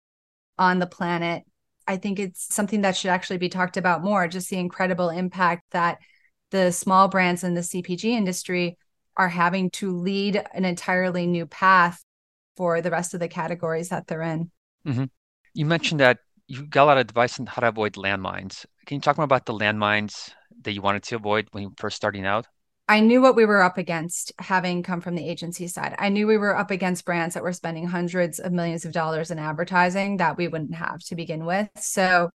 on 0.58 0.80
the 0.80 0.88
planet. 0.88 1.44
I 1.88 1.98
think 1.98 2.20
it's 2.20 2.54
something 2.54 2.82
that 2.82 2.96
should 2.96 3.10
actually 3.10 3.38
be 3.38 3.50
talked 3.50 3.78
about 3.78 4.04
more, 4.04 4.28
just 4.28 4.50
the 4.50 4.58
incredible 4.58 5.10
impact 5.10 5.64
that 5.72 6.00
the 6.52 6.72
small 6.72 7.08
brands 7.08 7.44
in 7.44 7.54
the 7.54 7.62
CPG 7.62 8.06
industry 8.06 8.78
are 9.18 9.30
having 9.30 9.70
to 9.72 9.98
lead 9.98 10.44
an 10.54 10.66
entirely 10.66 11.26
new 11.26 11.46
path 11.46 12.04
for 12.56 12.82
the 12.82 12.92
rest 12.92 13.14
of 13.14 13.20
the 13.20 13.28
categories 13.28 13.90
that 13.90 14.08
they're 14.08 14.22
in. 14.22 14.52
Mm-hmm. 14.86 15.06
You 15.54 15.66
mentioned 15.66 16.00
that 16.00 16.20
you 16.52 16.66
got 16.66 16.84
a 16.84 16.86
lot 16.86 16.98
of 16.98 17.02
advice 17.02 17.40
on 17.40 17.46
how 17.46 17.62
to 17.62 17.70
avoid 17.70 17.94
landmines. 17.94 18.66
Can 18.86 18.96
you 18.96 19.02
talk 19.02 19.18
more 19.18 19.24
about 19.24 19.46
the 19.46 19.54
landmines 19.54 20.32
that 20.64 20.74
you 20.74 20.82
wanted 20.82 21.04
to 21.04 21.16
avoid 21.16 21.48
when 21.52 21.64
you 21.64 21.74
first 21.78 21.96
starting 21.96 22.26
out? 22.26 22.46
I 22.90 23.00
knew 23.00 23.22
what 23.22 23.38
we 23.38 23.46
were 23.46 23.62
up 23.62 23.78
against 23.78 24.34
having 24.38 24.84
come 24.84 25.00
from 25.00 25.16
the 25.16 25.26
agency 25.26 25.68
side. 25.68 25.96
I 25.98 26.10
knew 26.10 26.28
we 26.28 26.38
were 26.38 26.58
up 26.58 26.70
against 26.70 27.06
brands 27.06 27.36
that 27.36 27.44
were 27.44 27.54
spending 27.54 27.88
hundreds 27.88 28.38
of 28.38 28.52
millions 28.52 28.84
of 28.84 28.92
dollars 28.92 29.32
in 29.32 29.40
advertising 29.40 30.18
that 30.18 30.36
we 30.36 30.50
wouldn't 30.50 30.76
have 30.76 31.00
to 31.06 31.16
begin 31.16 31.46
with. 31.46 31.70
So 31.78 32.30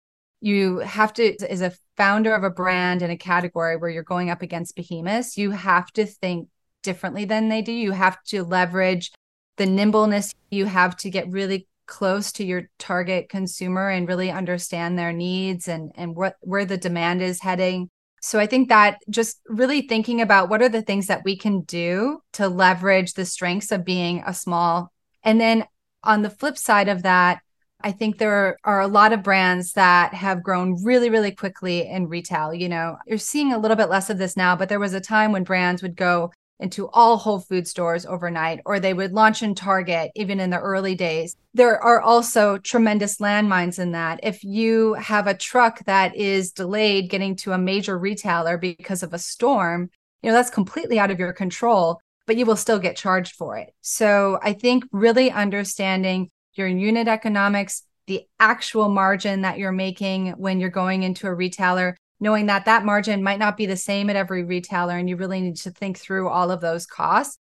you 0.42 0.78
have 0.80 1.14
to, 1.14 1.36
as 1.50 1.62
a 1.62 1.74
founder 1.98 2.36
of 2.36 2.44
a 2.44 2.52
brand 2.52 3.02
in 3.02 3.10
a 3.10 3.18
category 3.18 3.78
where 3.78 3.90
you're 3.90 4.04
going 4.04 4.30
up 4.30 4.44
against 4.44 4.76
behemoths, 4.76 5.40
you 5.40 5.50
have 5.50 5.92
to 5.94 6.06
think 6.06 6.50
differently 6.84 7.26
than 7.26 7.50
they 7.50 7.64
do. 7.64 7.72
You 7.72 7.94
have 7.94 8.22
to 8.26 8.44
leverage 8.44 9.12
the 9.58 9.66
nimbleness. 9.66 10.36
You 10.52 10.66
have 10.66 10.96
to 10.98 11.10
get 11.10 11.32
really 11.32 11.68
close 11.86 12.32
to 12.32 12.46
your 12.46 12.70
target 12.80 13.30
consumer 13.30 13.90
and 13.90 14.08
really 14.08 14.32
understand 14.32 14.98
their 14.98 15.14
needs 15.14 15.68
and 15.68 15.92
and 15.96 16.16
what 16.16 16.36
where 16.42 16.66
the 16.66 16.78
demand 16.78 17.22
is 17.22 17.42
heading 17.42 17.90
so 18.22 18.40
i 18.40 18.46
think 18.46 18.70
that 18.70 19.00
just 19.10 19.40
really 19.48 19.82
thinking 19.82 20.22
about 20.22 20.50
what 20.50 20.62
are 20.62 20.70
the 20.70 20.82
things 20.82 21.08
that 21.08 21.24
we 21.24 21.38
can 21.38 21.62
do 21.62 22.22
to 22.32 22.48
leverage 22.48 23.14
the 23.14 23.26
strengths 23.26 23.72
of 23.72 23.86
being 23.86 24.24
a 24.26 24.34
small 24.34 24.92
and 25.24 25.40
then 25.40 25.66
on 26.04 26.22
the 26.22 26.30
flip 26.30 26.58
side 26.58 26.90
of 26.90 27.04
that 27.04 27.40
I 27.86 27.92
think 27.92 28.18
there 28.18 28.58
are 28.64 28.80
a 28.80 28.88
lot 28.88 29.12
of 29.12 29.24
brands 29.24 29.74
that 29.74 30.14
have 30.14 30.42
grown 30.42 30.82
really, 30.84 31.10
really 31.10 31.32
quickly 31.32 31.86
in 31.86 32.08
retail. 32.08 32.54
You 32.54 32.70
know, 32.70 32.98
you're 33.06 33.18
seeing 33.18 33.52
a 33.52 33.58
little 33.58 33.76
bit 33.76 33.90
less 33.90 34.10
of 34.10 34.18
this 34.18 34.38
now, 34.38 34.56
but 34.56 34.70
there 34.70 34.80
was 34.80 34.94
a 34.94 35.02
time 35.02 35.34
when 35.34 35.44
brands 35.44 35.82
would 35.82 35.98
go 35.98 36.32
into 36.60 36.88
all 36.90 37.18
Whole 37.18 37.40
Food 37.40 37.68
stores 37.68 38.06
overnight, 38.06 38.62
or 38.66 38.80
they 38.80 38.94
would 38.94 39.12
launch 39.12 39.44
in 39.44 39.56
Target 39.56 40.12
even 40.16 40.40
in 40.40 40.50
the 40.50 40.60
early 40.60 40.96
days. 40.96 41.36
There 41.54 41.80
are 41.82 42.02
also 42.02 42.58
tremendous 42.58 43.18
landmines 43.18 43.80
in 43.80 43.92
that. 43.92 44.20
If 44.24 44.44
you 44.44 44.94
have 44.94 45.28
a 45.28 45.34
truck 45.34 45.84
that 45.86 46.16
is 46.16 46.52
delayed 46.52 47.10
getting 47.10 47.36
to 47.38 47.52
a 47.52 47.58
major 47.58 47.98
retailer 47.98 48.58
because 48.58 49.04
of 49.04 49.14
a 49.14 49.20
storm, 49.20 49.90
you 50.22 50.30
know, 50.30 50.36
that's 50.36 50.50
completely 50.50 51.00
out 51.00 51.12
of 51.12 51.20
your 51.20 51.34
control, 51.34 52.00
but 52.26 52.38
you 52.38 52.46
will 52.46 52.56
still 52.56 52.80
get 52.80 52.96
charged 52.96 53.36
for 53.36 53.58
it. 53.58 53.74
So 53.82 54.40
I 54.42 54.54
think 54.54 54.86
really 54.92 55.32
understanding 55.32 56.30
your 56.54 56.68
unit 56.68 57.08
economics, 57.08 57.84
the 58.08 58.26
actual 58.40 58.90
margin 58.90 59.42
that 59.42 59.58
you're 59.58 59.72
making 59.72 60.30
when 60.32 60.60
you're 60.60 60.70
going 60.70 61.04
into 61.04 61.28
a 61.28 61.34
retailer 61.34 61.98
knowing 62.24 62.46
that 62.46 62.64
that 62.64 62.86
margin 62.86 63.22
might 63.22 63.38
not 63.38 63.58
be 63.58 63.66
the 63.66 63.76
same 63.76 64.10
at 64.10 64.16
every 64.16 64.46
retailer 64.46 64.98
and 64.98 65.10
you 65.10 65.18
really 65.18 65.42
need 65.42 65.58
to 65.58 65.70
think 65.70 66.00
through 66.00 66.30
all 66.30 66.52
of 66.52 66.62
those 66.62 66.86
costs. 66.86 67.38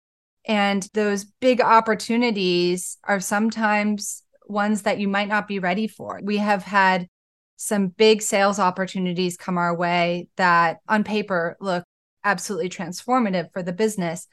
And 0.46 0.90
those 0.96 1.24
big 1.24 1.62
opportunities 1.62 2.98
are 3.04 3.20
sometimes 3.20 4.24
ones 4.48 4.82
that 4.82 5.00
you 5.00 5.08
might 5.08 5.28
not 5.28 5.48
be 5.48 5.60
ready 5.60 5.88
for. 5.88 6.20
We 6.24 6.38
have 6.38 6.64
had 6.64 7.08
some 7.58 7.90
big 7.90 8.24
sales 8.24 8.58
opportunities 8.58 9.38
come 9.38 9.60
our 9.60 9.78
way 9.78 10.30
that 10.38 10.80
on 10.88 11.04
paper 11.04 11.58
look 11.62 11.84
absolutely 12.24 12.70
transformative 12.70 13.54
for 13.54 13.62
the 13.62 13.74
business. 13.74 14.28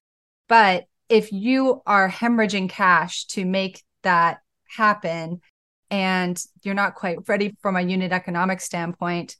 But 0.48 0.86
if 1.10 1.30
you 1.30 1.82
are 1.84 2.08
hemorrhaging 2.08 2.70
cash 2.70 3.26
to 3.26 3.44
make 3.44 3.82
that 4.02 4.38
happen 4.66 5.42
and 5.90 6.42
you're 6.62 6.74
not 6.74 6.94
quite 6.94 7.28
ready 7.28 7.54
from 7.60 7.76
a 7.76 7.82
unit 7.82 8.12
economic 8.12 8.62
standpoint 8.62 9.36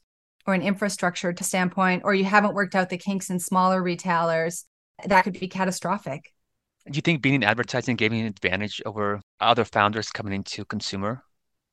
or 0.49 0.53
an 0.55 0.61
infrastructure 0.61 1.33
standpoint, 1.41 2.01
or 2.03 2.13
you 2.13 2.25
haven't 2.25 2.55
worked 2.55 2.75
out 2.75 2.89
the 2.89 2.97
kinks 2.97 3.29
in 3.29 3.39
smaller 3.39 3.81
retailers, 3.81 4.65
that 5.05 5.21
could 5.21 5.39
be 5.39 5.47
catastrophic. 5.47 6.33
Do 6.89 6.97
you 6.97 7.01
think 7.01 7.21
being 7.21 7.35
in 7.35 7.43
advertising 7.43 7.95
gave 7.95 8.11
you 8.13 8.21
an 8.21 8.25
advantage 8.25 8.81
over 8.85 9.21
other 9.39 9.63
founders 9.63 10.09
coming 10.09 10.33
into 10.33 10.65
consumer? 10.65 11.23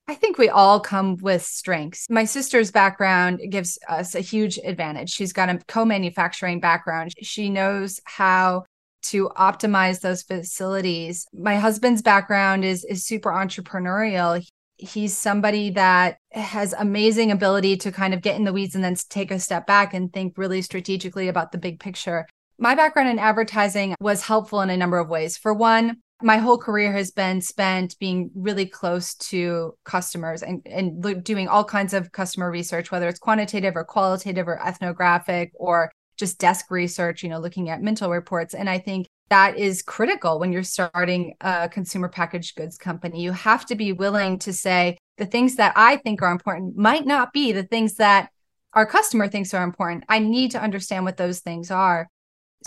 I 0.08 0.14
think 0.14 0.36
we 0.36 0.50
all 0.50 0.78
come 0.78 1.16
with 1.16 1.42
strengths. 1.42 2.06
My 2.10 2.24
sister's 2.24 2.70
background 2.70 3.40
gives 3.48 3.78
us 3.88 4.14
a 4.14 4.20
huge 4.20 4.58
advantage. 4.58 5.10
She's 5.10 5.32
got 5.32 5.48
a 5.48 5.58
co 5.66 5.84
manufacturing 5.84 6.60
background. 6.60 7.12
She 7.22 7.48
knows 7.48 8.00
how 8.04 8.66
to 9.04 9.30
optimize 9.30 10.00
those 10.00 10.22
facilities. 10.22 11.26
My 11.32 11.56
husband's 11.56 12.02
background 12.02 12.64
is 12.64 12.84
is 12.84 13.04
super 13.04 13.30
entrepreneurial 13.30 14.46
he's 14.78 15.16
somebody 15.16 15.70
that 15.70 16.18
has 16.32 16.74
amazing 16.74 17.30
ability 17.30 17.76
to 17.78 17.92
kind 17.92 18.14
of 18.14 18.22
get 18.22 18.36
in 18.36 18.44
the 18.44 18.52
weeds 18.52 18.74
and 18.74 18.84
then 18.84 18.96
take 19.08 19.30
a 19.30 19.40
step 19.40 19.66
back 19.66 19.94
and 19.94 20.12
think 20.12 20.36
really 20.36 20.62
strategically 20.62 21.28
about 21.28 21.52
the 21.52 21.58
big 21.58 21.80
picture. 21.80 22.26
My 22.58 22.74
background 22.74 23.08
in 23.08 23.18
advertising 23.18 23.94
was 24.00 24.22
helpful 24.22 24.60
in 24.60 24.70
a 24.70 24.76
number 24.76 24.98
of 24.98 25.08
ways. 25.08 25.36
For 25.36 25.52
one, 25.52 25.98
my 26.22 26.38
whole 26.38 26.56
career 26.56 26.92
has 26.92 27.10
been 27.10 27.42
spent 27.42 27.98
being 27.98 28.30
really 28.34 28.64
close 28.64 29.14
to 29.14 29.74
customers 29.84 30.42
and, 30.42 30.62
and 30.64 31.22
doing 31.22 31.48
all 31.48 31.64
kinds 31.64 31.92
of 31.92 32.12
customer 32.12 32.50
research, 32.50 32.90
whether 32.90 33.08
it's 33.08 33.18
quantitative 33.18 33.76
or 33.76 33.84
qualitative 33.84 34.48
or 34.48 34.64
ethnographic 34.66 35.52
or 35.54 35.92
just 36.16 36.38
desk 36.38 36.70
research, 36.70 37.22
you 37.22 37.28
know, 37.28 37.38
looking 37.38 37.68
at 37.68 37.82
Mintel 37.82 38.10
reports. 38.10 38.54
And 38.54 38.70
I 38.70 38.78
think 38.78 39.06
that 39.28 39.58
is 39.58 39.82
critical 39.82 40.38
when 40.38 40.52
you're 40.52 40.62
starting 40.62 41.34
a 41.40 41.68
consumer 41.68 42.08
packaged 42.08 42.56
goods 42.56 42.78
company. 42.78 43.22
You 43.22 43.32
have 43.32 43.66
to 43.66 43.74
be 43.74 43.92
willing 43.92 44.38
to 44.40 44.52
say 44.52 44.98
the 45.18 45.26
things 45.26 45.56
that 45.56 45.72
I 45.76 45.96
think 45.96 46.22
are 46.22 46.30
important 46.30 46.76
might 46.76 47.06
not 47.06 47.32
be 47.32 47.52
the 47.52 47.64
things 47.64 47.94
that 47.94 48.30
our 48.72 48.86
customer 48.86 49.26
thinks 49.26 49.54
are 49.54 49.64
important. 49.64 50.04
I 50.08 50.18
need 50.18 50.52
to 50.52 50.62
understand 50.62 51.04
what 51.04 51.16
those 51.16 51.40
things 51.40 51.70
are. 51.70 52.08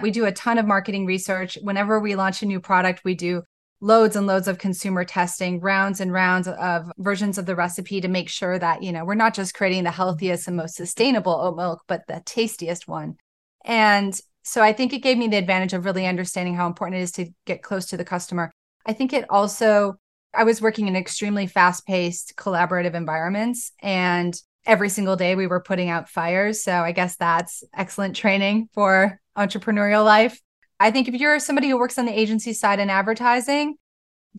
We 0.02 0.12
do 0.12 0.26
a 0.26 0.32
ton 0.32 0.58
of 0.58 0.66
marketing 0.66 1.06
research. 1.06 1.58
Whenever 1.62 2.00
we 2.00 2.16
launch 2.16 2.42
a 2.42 2.46
new 2.46 2.60
product, 2.60 3.04
we 3.04 3.16
do 3.16 3.44
loads 3.82 4.16
and 4.16 4.28
loads 4.28 4.48
of 4.48 4.58
consumer 4.58 5.06
testing, 5.06 5.62
rounds 5.62 6.02
and 6.02 6.12
rounds 6.12 6.48
of 6.48 6.92
versions 6.98 7.38
of 7.38 7.46
the 7.46 7.56
recipe 7.56 8.02
to 8.02 8.08
make 8.08 8.28
sure 8.28 8.60
that, 8.60 8.84
you 8.84 8.92
know, 8.92 9.06
we're 9.06 9.16
not 9.16 9.34
just 9.34 9.54
creating 9.54 9.84
the 9.84 9.92
healthiest 9.92 10.48
and 10.48 10.58
most 10.58 10.76
sustainable 10.76 11.34
oat 11.34 11.56
milk, 11.56 11.84
but 11.88 12.02
the 12.08 12.22
tastiest 12.26 12.88
one. 12.88 13.16
And 13.64 14.20
so 14.44 14.62
I 14.62 14.74
think 14.74 14.94
it 14.94 15.00
gave 15.00 15.18
me 15.18 15.28
the 15.28 15.38
advantage 15.38 15.74
of 15.74 15.86
really 15.86 16.08
understanding 16.08 16.56
how 16.56 16.68
important 16.68 17.00
it 17.00 17.04
is 17.04 17.12
to 17.14 17.28
get 17.46 17.64
close 17.64 17.88
to 17.88 17.98
the 17.98 18.06
customer. 18.06 18.52
I 18.86 18.94
think 18.94 19.14
it 19.14 19.26
also, 19.30 19.96
I 20.34 20.44
was 20.44 20.62
working 20.62 20.88
in 20.88 20.96
extremely 20.96 21.48
fast 21.48 21.86
paced 21.86 22.36
collaborative 22.36 22.94
environments 22.94 23.72
and 23.82 24.40
every 24.66 24.90
single 24.90 25.16
day 25.16 25.36
we 25.36 25.48
were 25.48 25.62
putting 25.62 25.90
out 25.90 26.10
fires. 26.10 26.64
So 26.64 26.72
I 26.72 26.92
guess 26.92 27.16
that's 27.16 27.64
excellent 27.74 28.16
training 28.16 28.70
for 28.74 29.20
entrepreneurial 29.38 30.06
life. 30.06 30.40
I 30.80 30.92
think 30.92 31.08
if 31.08 31.16
you're 31.16 31.40
somebody 31.40 31.70
who 31.70 31.78
works 31.78 31.98
on 31.98 32.06
the 32.06 32.18
agency 32.18 32.54
side 32.54 32.80
in 32.80 32.90
advertising, 32.90 33.76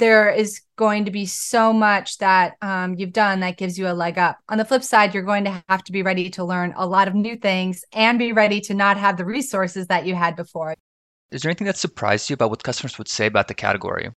there 0.01 0.31
is 0.31 0.63
going 0.77 1.05
to 1.05 1.11
be 1.11 1.27
so 1.27 1.73
much 1.73 2.19
that 2.19 2.55
um, 2.61 2.95
you've 2.97 3.13
done 3.13 3.41
that 3.41 3.57
gives 3.57 3.79
you 3.79 3.87
a 3.87 3.95
leg 3.95 4.19
up. 4.19 4.39
On 4.49 4.59
the 4.59 4.65
flip 4.65 4.83
side, 4.83 5.15
you're 5.15 5.23
going 5.23 5.45
to 5.45 5.63
have 5.69 5.85
to 5.85 5.93
be 5.93 6.03
ready 6.03 6.29
to 6.31 6.45
learn 6.45 6.75
a 6.77 6.87
lot 6.87 7.07
of 7.07 7.15
new 7.15 7.37
things 7.37 7.85
and 7.93 8.19
be 8.19 8.33
ready 8.33 8.61
to 8.63 8.75
not 8.75 8.97
have 8.97 9.17
the 9.17 9.25
resources 9.25 9.87
that 9.87 10.07
you 10.07 10.15
had 10.17 10.35
before. 10.35 10.75
Is 11.31 11.43
there 11.43 11.51
anything 11.51 11.67
that 11.67 11.77
surprised 11.77 12.29
you 12.29 12.35
about 12.35 12.51
what 12.51 12.65
customers 12.65 12.99
would 12.99 13.09
say 13.09 13.27
about 13.27 13.47
the 13.47 13.55
category? 13.55 14.11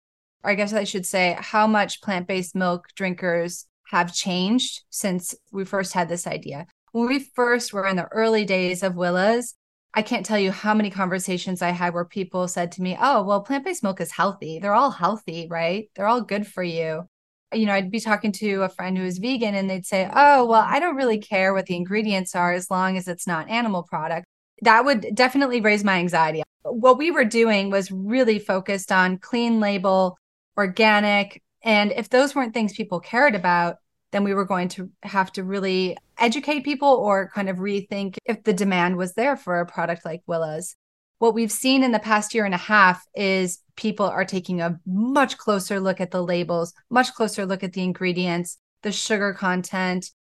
Or 0.45 0.51
I 0.51 0.55
guess 0.55 0.73
I 0.73 0.85
should 0.85 1.07
say 1.07 1.37
how 1.41 1.67
much 1.67 2.01
plant 2.03 2.29
based 2.29 2.55
milk 2.55 2.87
drinkers 2.95 3.67
have 3.89 4.15
changed 4.15 4.83
since 4.91 5.35
we 5.51 5.65
first 5.65 5.93
had 5.93 6.09
this 6.09 6.27
idea. 6.27 6.67
When 6.93 7.09
we 7.09 7.19
first 7.35 7.73
were 7.73 7.87
in 7.87 7.97
the 7.97 8.07
early 8.07 8.45
days 8.45 8.83
of 8.83 8.95
Willa's, 8.95 9.55
I 9.93 10.03
can't 10.03 10.25
tell 10.25 10.39
you 10.39 10.53
how 10.53 10.73
many 10.73 10.91
conversations 10.91 11.63
I 11.63 11.71
had 11.71 11.95
where 11.95 12.05
people 12.05 12.47
said 12.47 12.73
to 12.73 12.83
me, 12.83 12.97
Oh, 13.01 13.25
well, 13.25 13.41
plant 13.41 13.65
based 13.65 13.83
milk 13.83 14.01
is 14.01 14.13
healthy. 14.13 14.59
They're 14.59 14.75
all 14.75 14.91
healthy, 14.91 15.49
right? 15.51 15.91
They're 15.95 16.07
all 16.07 16.21
good 16.21 16.47
for 16.47 16.63
you. 16.63 17.09
You 17.53 17.67
know, 17.67 17.73
I'd 17.73 17.91
be 17.91 17.99
talking 17.99 18.31
to 18.33 18.63
a 18.63 18.69
friend 18.69 18.97
who 18.97 19.05
is 19.05 19.19
vegan 19.19 19.57
and 19.57 19.69
they'd 19.69 19.87
say, 19.87 20.09
Oh, 20.15 20.47
well, 20.47 20.65
I 20.65 20.79
don't 20.79 20.95
really 20.95 21.19
care 21.19 21.53
what 21.53 21.67
the 21.67 21.75
ingredients 21.75 22.37
are 22.37 22.53
as 22.53 22.71
long 22.71 22.97
as 22.97 23.09
it's 23.09 23.27
not 23.27 23.49
animal 23.51 23.83
product. 23.83 24.27
That 24.63 24.85
would 24.85 25.15
definitely 25.15 25.61
raise 25.61 25.83
my 25.83 25.99
anxiety. 25.99 26.43
What 26.63 26.99
we 26.99 27.11
were 27.11 27.25
doing 27.25 27.71
was 27.71 27.91
really 27.91 28.39
focused 28.39 28.93
on 28.93 29.19
clean 29.19 29.59
label, 29.59 30.19
organic. 30.57 31.43
And 31.63 31.93
if 31.93 32.11
those 32.11 32.35
weren't 32.35 32.55
things 32.55 32.75
people 32.75 33.01
cared 33.01 33.35
about, 33.35 33.79
then 34.13 34.25
we 34.25 34.35
were 34.35 34.45
going 34.45 34.69
to 34.69 34.91
have 35.03 35.33
to 35.33 35.45
really 35.45 35.97
educate 36.19 36.65
people 36.65 36.89
or 36.89 37.31
kind 37.35 37.49
of 37.49 37.59
rethink 37.59 38.17
if 38.25 38.43
the 38.45 38.53
demand 38.53 38.97
was 38.97 39.15
there 39.15 39.37
for 39.37 39.61
a 39.61 39.67
product 39.67 40.05
like 40.05 40.23
Willa's. 40.27 40.77
What 41.19 41.35
we've 41.35 41.53
seen 41.53 41.85
in 41.85 41.93
the 41.93 41.99
past 41.99 42.35
year 42.35 42.45
and 42.45 42.55
a 42.55 42.59
half 42.59 43.05
is 43.15 43.63
people 43.77 44.07
are 44.07 44.25
taking 44.25 44.61
a 44.61 44.79
much 44.87 45.37
closer 45.37 45.79
look 45.79 46.01
at 46.01 46.11
the 46.11 46.23
labels, 46.23 46.73
much 46.89 47.13
closer 47.15 47.45
look 47.45 47.63
at 47.63 47.73
the 47.73 47.83
ingredients, 47.83 48.59
the 48.83 48.93
sugar 48.93 49.35
content, 49.35 50.11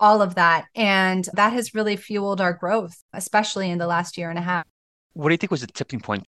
all 0.00 0.22
of 0.22 0.36
that. 0.36 0.66
And 0.74 1.28
that 1.34 1.52
has 1.52 1.74
really 1.74 1.96
fueled 1.96 2.40
our 2.40 2.54
growth, 2.54 3.02
especially 3.12 3.70
in 3.70 3.78
the 3.78 3.86
last 3.86 4.16
year 4.16 4.30
and 4.30 4.38
a 4.38 4.42
half. 4.42 4.64
What 5.12 5.28
do 5.28 5.34
you 5.34 5.38
think 5.38 5.50
was 5.50 5.60
the 5.60 5.66
tipping 5.66 6.00
point? 6.00 6.24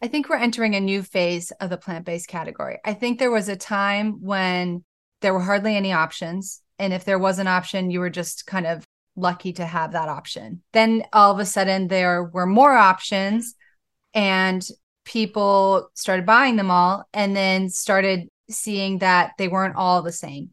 I 0.00 0.06
think 0.06 0.28
we're 0.28 0.36
entering 0.36 0.74
a 0.74 0.80
new 0.80 1.02
phase 1.02 1.50
of 1.60 1.70
the 1.70 1.76
plant 1.76 2.06
based 2.06 2.28
category. 2.28 2.78
I 2.84 2.94
think 2.94 3.18
there 3.18 3.30
was 3.30 3.48
a 3.48 3.56
time 3.56 4.22
when 4.22 4.84
there 5.20 5.34
were 5.34 5.40
hardly 5.40 5.76
any 5.76 5.92
options. 5.92 6.62
And 6.78 6.92
if 6.92 7.04
there 7.04 7.18
was 7.18 7.38
an 7.38 7.46
option, 7.46 7.90
you 7.90 8.00
were 8.00 8.10
just 8.10 8.46
kind 8.46 8.66
of 8.66 8.84
lucky 9.16 9.52
to 9.54 9.66
have 9.66 9.92
that 9.92 10.08
option. 10.08 10.62
Then 10.72 11.04
all 11.12 11.32
of 11.32 11.38
a 11.40 11.44
sudden, 11.44 11.88
there 11.88 12.24
were 12.24 12.46
more 12.46 12.72
options 12.72 13.54
and 14.14 14.66
people 15.04 15.88
started 15.94 16.26
buying 16.26 16.56
them 16.56 16.70
all 16.70 17.04
and 17.12 17.34
then 17.34 17.68
started 17.68 18.28
seeing 18.50 18.98
that 18.98 19.32
they 19.38 19.48
weren't 19.48 19.76
all 19.76 20.02
the 20.02 20.12
same 20.12 20.50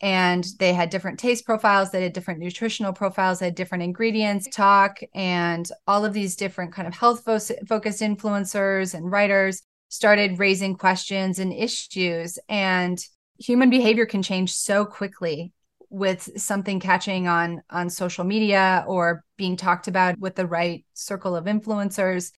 and 0.00 0.44
they 0.58 0.72
had 0.72 0.90
different 0.90 1.18
taste 1.18 1.46
profiles 1.46 1.90
they 1.90 2.02
had 2.02 2.12
different 2.12 2.40
nutritional 2.40 2.92
profiles 2.92 3.38
they 3.38 3.46
had 3.46 3.54
different 3.54 3.84
ingredients 3.84 4.48
talk 4.52 4.98
and 5.14 5.70
all 5.86 6.04
of 6.04 6.12
these 6.12 6.36
different 6.36 6.72
kind 6.72 6.86
of 6.88 6.94
health 6.94 7.24
fo- 7.24 7.54
focused 7.66 8.00
influencers 8.00 8.94
and 8.94 9.10
writers 9.10 9.62
started 9.88 10.38
raising 10.38 10.76
questions 10.76 11.38
and 11.38 11.52
issues 11.52 12.38
and 12.48 13.04
human 13.38 13.70
behavior 13.70 14.06
can 14.06 14.22
change 14.22 14.52
so 14.52 14.84
quickly 14.84 15.52
with 15.90 16.28
something 16.36 16.80
catching 16.80 17.28
on 17.28 17.62
on 17.70 17.88
social 17.90 18.24
media 18.24 18.84
or 18.86 19.24
being 19.36 19.56
talked 19.56 19.88
about 19.88 20.18
with 20.18 20.34
the 20.34 20.46
right 20.46 20.84
circle 20.94 21.36
of 21.36 21.44
influencers 21.44 22.30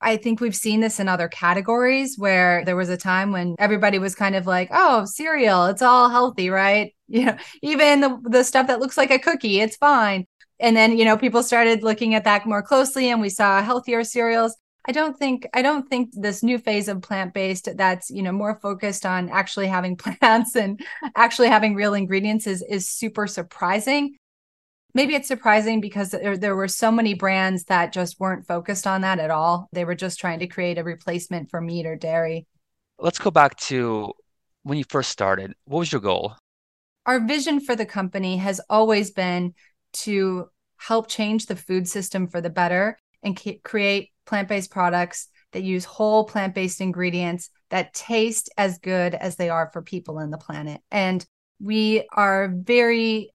I 0.00 0.18
think 0.18 0.40
we've 0.40 0.54
seen 0.54 0.80
this 0.80 1.00
in 1.00 1.08
other 1.08 1.28
categories 1.28 2.18
where 2.18 2.62
there 2.66 2.76
was 2.76 2.90
a 2.90 2.96
time 2.96 3.32
when 3.32 3.56
everybody 3.58 3.98
was 3.98 4.14
kind 4.14 4.36
of 4.36 4.46
like, 4.46 4.68
"Oh, 4.70 5.06
cereal, 5.06 5.66
it's 5.66 5.80
all 5.82 6.10
healthy, 6.10 6.50
right?" 6.50 6.94
You 7.06 7.26
know, 7.26 7.36
even 7.62 8.00
the 8.00 8.18
the 8.24 8.44
stuff 8.44 8.66
that 8.68 8.80
looks 8.80 8.96
like 8.96 9.10
a 9.10 9.18
cookie, 9.18 9.60
it's 9.60 9.76
fine. 9.76 10.26
And 10.58 10.74
then, 10.76 10.96
you 10.96 11.04
know, 11.04 11.18
people 11.18 11.42
started 11.42 11.82
looking 11.82 12.14
at 12.14 12.24
that 12.24 12.46
more 12.46 12.62
closely 12.62 13.10
and 13.10 13.20
we 13.20 13.28
saw 13.28 13.62
healthier 13.62 14.04
cereals. 14.04 14.56
I 14.86 14.92
don't 14.92 15.18
think 15.18 15.46
I 15.54 15.62
don't 15.62 15.88
think 15.88 16.10
this 16.12 16.42
new 16.42 16.58
phase 16.58 16.88
of 16.88 17.02
plant-based 17.02 17.76
that's, 17.76 18.10
you 18.10 18.22
know, 18.22 18.32
more 18.32 18.58
focused 18.60 19.06
on 19.06 19.28
actually 19.30 19.66
having 19.66 19.96
plants 20.20 20.56
and 20.56 20.80
actually 21.16 21.48
having 21.48 21.74
real 21.74 21.94
ingredients 21.94 22.46
is 22.46 22.62
is 22.68 22.88
super 22.88 23.26
surprising 23.26 24.16
maybe 24.94 25.14
it's 25.14 25.28
surprising 25.28 25.80
because 25.80 26.10
there, 26.10 26.36
there 26.36 26.56
were 26.56 26.68
so 26.68 26.90
many 26.90 27.14
brands 27.14 27.64
that 27.64 27.92
just 27.92 28.18
weren't 28.20 28.46
focused 28.46 28.86
on 28.86 29.02
that 29.02 29.18
at 29.18 29.30
all. 29.30 29.68
They 29.72 29.84
were 29.84 29.94
just 29.94 30.18
trying 30.18 30.38
to 30.38 30.46
create 30.46 30.78
a 30.78 30.84
replacement 30.84 31.50
for 31.50 31.60
meat 31.60 31.84
or 31.84 31.96
dairy. 31.96 32.46
Let's 32.98 33.18
go 33.18 33.30
back 33.30 33.56
to 33.56 34.12
when 34.62 34.78
you 34.78 34.84
first 34.88 35.10
started. 35.10 35.54
What 35.64 35.80
was 35.80 35.92
your 35.92 36.00
goal? 36.00 36.36
Our 37.06 37.20
vision 37.20 37.60
for 37.60 37.76
the 37.76 37.84
company 37.84 38.38
has 38.38 38.60
always 38.70 39.10
been 39.10 39.54
to 39.92 40.48
help 40.76 41.08
change 41.08 41.46
the 41.46 41.56
food 41.56 41.88
system 41.88 42.28
for 42.28 42.40
the 42.40 42.50
better 42.50 42.98
and 43.24 43.40
create 43.62 44.10
plant 44.26 44.48
based 44.48 44.70
products 44.70 45.28
that 45.52 45.62
use 45.62 45.84
whole 45.84 46.24
plant 46.24 46.54
based 46.54 46.80
ingredients 46.80 47.50
that 47.70 47.94
taste 47.94 48.50
as 48.56 48.78
good 48.78 49.14
as 49.14 49.36
they 49.36 49.48
are 49.48 49.70
for 49.72 49.82
people 49.82 50.18
in 50.18 50.30
the 50.30 50.38
planet. 50.38 50.80
And 50.90 51.24
we 51.60 52.06
are 52.12 52.48
very 52.48 53.30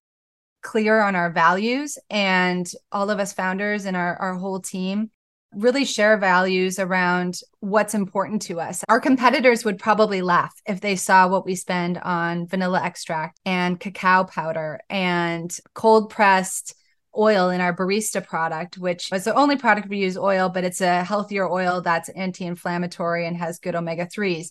clear 0.62 1.00
on 1.00 1.16
our 1.16 1.30
values 1.30 1.98
and 2.08 2.70
all 2.92 3.10
of 3.10 3.18
us 3.18 3.32
founders 3.32 3.86
and 3.86 3.96
our, 3.96 4.16
our 4.16 4.34
whole 4.34 4.60
team 4.60 5.10
really 5.52 5.84
share 5.84 6.16
values 6.16 6.78
around 6.78 7.40
what's 7.58 7.94
important 7.94 8.42
to 8.42 8.60
us. 8.60 8.84
Our 8.88 9.00
competitors 9.00 9.64
would 9.64 9.78
probably 9.78 10.22
laugh 10.22 10.54
if 10.66 10.80
they 10.80 10.94
saw 10.94 11.26
what 11.26 11.44
we 11.44 11.56
spend 11.56 11.98
on 11.98 12.46
vanilla 12.46 12.80
extract 12.82 13.40
and 13.44 13.80
cacao 13.80 14.24
powder 14.24 14.80
and 14.88 15.54
cold 15.74 16.10
pressed 16.10 16.74
oil 17.16 17.50
in 17.50 17.60
our 17.60 17.74
barista 17.74 18.24
product, 18.24 18.78
which 18.78 19.12
is 19.12 19.24
the 19.24 19.34
only 19.34 19.56
product 19.56 19.88
we 19.88 19.98
use 19.98 20.16
oil, 20.16 20.48
but 20.48 20.64
it's 20.64 20.80
a 20.80 21.04
healthier 21.04 21.48
oil 21.48 21.80
that's 21.80 22.08
anti 22.10 22.44
inflammatory 22.44 23.26
and 23.26 23.36
has 23.36 23.58
good 23.58 23.74
omega 23.74 24.06
3s. 24.06 24.48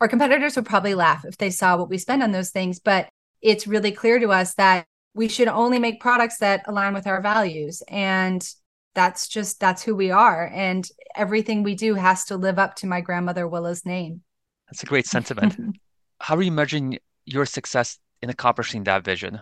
Our 0.00 0.08
competitors 0.08 0.56
would 0.56 0.66
probably 0.66 0.94
laugh 0.94 1.24
if 1.24 1.38
they 1.38 1.50
saw 1.50 1.76
what 1.76 1.88
we 1.88 1.98
spend 1.98 2.22
on 2.22 2.32
those 2.32 2.50
things, 2.50 2.78
but 2.80 3.08
it's 3.42 3.66
really 3.66 3.92
clear 3.92 4.18
to 4.18 4.28
us 4.28 4.54
that 4.54 4.86
we 5.14 5.28
should 5.28 5.48
only 5.48 5.78
make 5.78 6.00
products 6.00 6.38
that 6.38 6.62
align 6.66 6.92
with 6.92 7.06
our 7.06 7.22
values 7.22 7.82
and 7.88 8.46
that's 8.94 9.28
just 9.28 9.60
that's 9.60 9.82
who 9.82 9.94
we 9.94 10.10
are 10.10 10.50
and 10.54 10.88
everything 11.14 11.62
we 11.62 11.74
do 11.74 11.94
has 11.94 12.24
to 12.24 12.36
live 12.36 12.58
up 12.58 12.74
to 12.76 12.86
my 12.86 13.00
grandmother 13.00 13.46
willa's 13.46 13.84
name. 13.84 14.22
That's 14.68 14.82
a 14.82 14.86
great 14.86 15.06
sentiment. 15.06 15.56
How 16.20 16.36
are 16.36 16.42
you 16.42 16.52
measuring 16.52 16.98
your 17.24 17.46
success 17.46 17.98
in 18.22 18.30
accomplishing 18.30 18.84
that 18.84 19.04
vision 19.04 19.40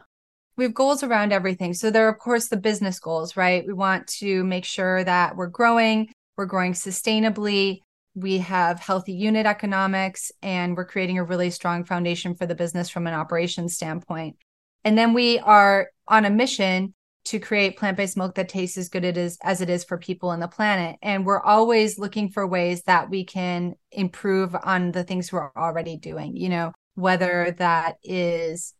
we 0.56 0.64
have 0.64 0.74
goals 0.74 1.02
around 1.02 1.32
everything. 1.32 1.74
So 1.74 1.90
there 1.90 2.06
are 2.06 2.12
of 2.12 2.18
course 2.18 2.48
the 2.48 2.56
business 2.56 2.98
goals 2.98 3.36
right? 3.36 3.66
We 3.66 3.72
want 3.72 4.06
to 4.18 4.44
make 4.44 4.64
sure 4.64 5.04
that 5.04 5.36
we're 5.36 5.48
growing 5.48 6.10
we're 6.36 6.46
growing 6.46 6.72
sustainably 6.72 7.80
we 8.14 8.38
have 8.38 8.78
healthy 8.78 9.12
unit 9.12 9.46
economics 9.46 10.30
and 10.40 10.76
we're 10.76 10.84
creating 10.84 11.18
a 11.18 11.24
really 11.24 11.50
strong 11.50 11.84
foundation 11.84 12.34
for 12.34 12.46
the 12.46 12.54
business 12.54 12.88
from 12.88 13.06
an 13.06 13.14
operations 13.14 13.74
standpoint. 13.74 14.36
And 14.84 14.96
then 14.96 15.14
we 15.14 15.38
are 15.40 15.90
on 16.06 16.24
a 16.24 16.30
mission 16.30 16.94
to 17.24 17.40
create 17.40 17.78
plant-based 17.78 18.16
milk 18.16 18.34
that 18.34 18.50
tastes 18.50 18.76
as 18.76 18.90
good 18.90 19.04
it 19.04 19.16
is 19.16 19.38
as 19.42 19.62
it 19.62 19.70
is 19.70 19.82
for 19.82 19.96
people 19.96 20.30
and 20.30 20.42
the 20.42 20.48
planet. 20.48 20.96
And 21.02 21.24
we're 21.24 21.40
always 21.40 21.98
looking 21.98 22.28
for 22.28 22.46
ways 22.46 22.82
that 22.82 23.10
we 23.10 23.24
can 23.24 23.74
improve 23.90 24.54
on 24.62 24.92
the 24.92 25.04
things 25.04 25.32
we're 25.32 25.50
already 25.56 25.96
doing, 25.96 26.36
you 26.36 26.50
know, 26.50 26.72
whether 26.94 27.54
that 27.58 27.96
is 28.04 28.74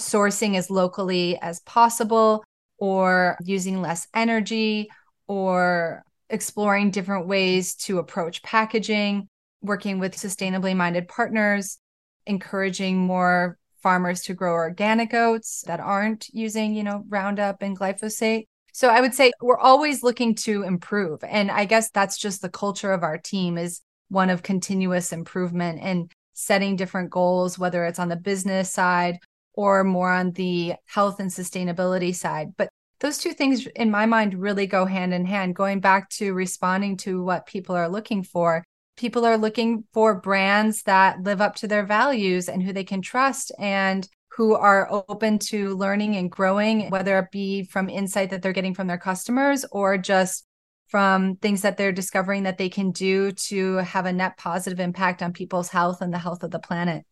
sourcing 0.00 0.56
as 0.56 0.70
locally 0.70 1.38
as 1.40 1.60
possible 1.60 2.44
or 2.78 3.36
using 3.44 3.80
less 3.80 4.08
energy 4.14 4.88
or 5.28 6.02
exploring 6.28 6.90
different 6.90 7.26
ways 7.26 7.74
to 7.74 7.98
approach 7.98 8.42
packaging, 8.42 9.28
working 9.62 9.98
with 9.98 10.16
sustainably 10.16 10.74
minded 10.74 11.06
partners, 11.08 11.78
encouraging 12.26 12.96
more 12.96 13.58
farmers 13.82 14.22
to 14.22 14.34
grow 14.34 14.52
organic 14.52 15.14
oats 15.14 15.62
that 15.66 15.80
aren't 15.80 16.28
using, 16.32 16.74
you 16.74 16.82
know, 16.82 17.04
Roundup 17.08 17.62
and 17.62 17.78
glyphosate. 17.78 18.46
So 18.72 18.88
I 18.88 19.00
would 19.00 19.14
say 19.14 19.32
we're 19.40 19.58
always 19.58 20.02
looking 20.02 20.34
to 20.36 20.62
improve. 20.62 21.24
And 21.24 21.50
I 21.50 21.64
guess 21.64 21.90
that's 21.90 22.18
just 22.18 22.40
the 22.40 22.48
culture 22.48 22.92
of 22.92 23.02
our 23.02 23.18
team 23.18 23.58
is 23.58 23.80
one 24.08 24.30
of 24.30 24.42
continuous 24.42 25.12
improvement 25.12 25.80
and 25.82 26.10
setting 26.32 26.76
different 26.76 27.10
goals, 27.10 27.58
whether 27.58 27.84
it's 27.84 27.98
on 27.98 28.08
the 28.08 28.16
business 28.16 28.72
side 28.72 29.18
or 29.54 29.84
more 29.84 30.12
on 30.12 30.32
the 30.32 30.74
health 30.86 31.20
and 31.20 31.30
sustainability 31.30 32.14
side. 32.14 32.54
But 32.56 32.68
those 33.00 33.18
two 33.18 33.32
things 33.32 33.66
in 33.76 33.90
my 33.90 34.06
mind 34.06 34.34
really 34.34 34.66
go 34.66 34.84
hand 34.84 35.14
in 35.14 35.24
hand 35.24 35.56
going 35.56 35.80
back 35.80 36.10
to 36.10 36.32
responding 36.34 36.96
to 36.98 37.22
what 37.22 37.46
people 37.46 37.74
are 37.74 37.88
looking 37.88 38.22
for 38.22 38.64
people 39.00 39.24
are 39.24 39.38
looking 39.38 39.82
for 39.94 40.20
brands 40.20 40.82
that 40.82 41.22
live 41.22 41.40
up 41.40 41.54
to 41.56 41.66
their 41.66 41.86
values 41.86 42.50
and 42.50 42.62
who 42.62 42.70
they 42.70 42.84
can 42.84 43.00
trust 43.00 43.50
and 43.58 44.06
who 44.32 44.54
are 44.54 44.88
open 45.08 45.38
to 45.38 45.74
learning 45.74 46.16
and 46.16 46.30
growing, 46.30 46.90
whether 46.90 47.18
it 47.18 47.30
be 47.32 47.64
from 47.64 47.88
insight 47.88 48.28
that 48.28 48.42
they're 48.42 48.52
getting 48.52 48.74
from 48.74 48.86
their 48.86 48.98
customers 48.98 49.64
or 49.72 49.96
just 49.96 50.44
from 50.88 51.36
things 51.36 51.62
that 51.62 51.78
they're 51.78 51.92
discovering 51.92 52.42
that 52.42 52.58
they 52.58 52.68
can 52.68 52.90
do 52.90 53.32
to 53.32 53.76
have 53.76 54.04
a 54.04 54.12
net 54.12 54.36
positive 54.36 54.80
impact 54.80 55.22
on 55.22 55.32
people's 55.32 55.70
health 55.70 56.02
and 56.02 56.12
the 56.12 56.18
health 56.18 56.42
of 56.42 56.50
the 56.50 56.58
planet. 56.58 57.04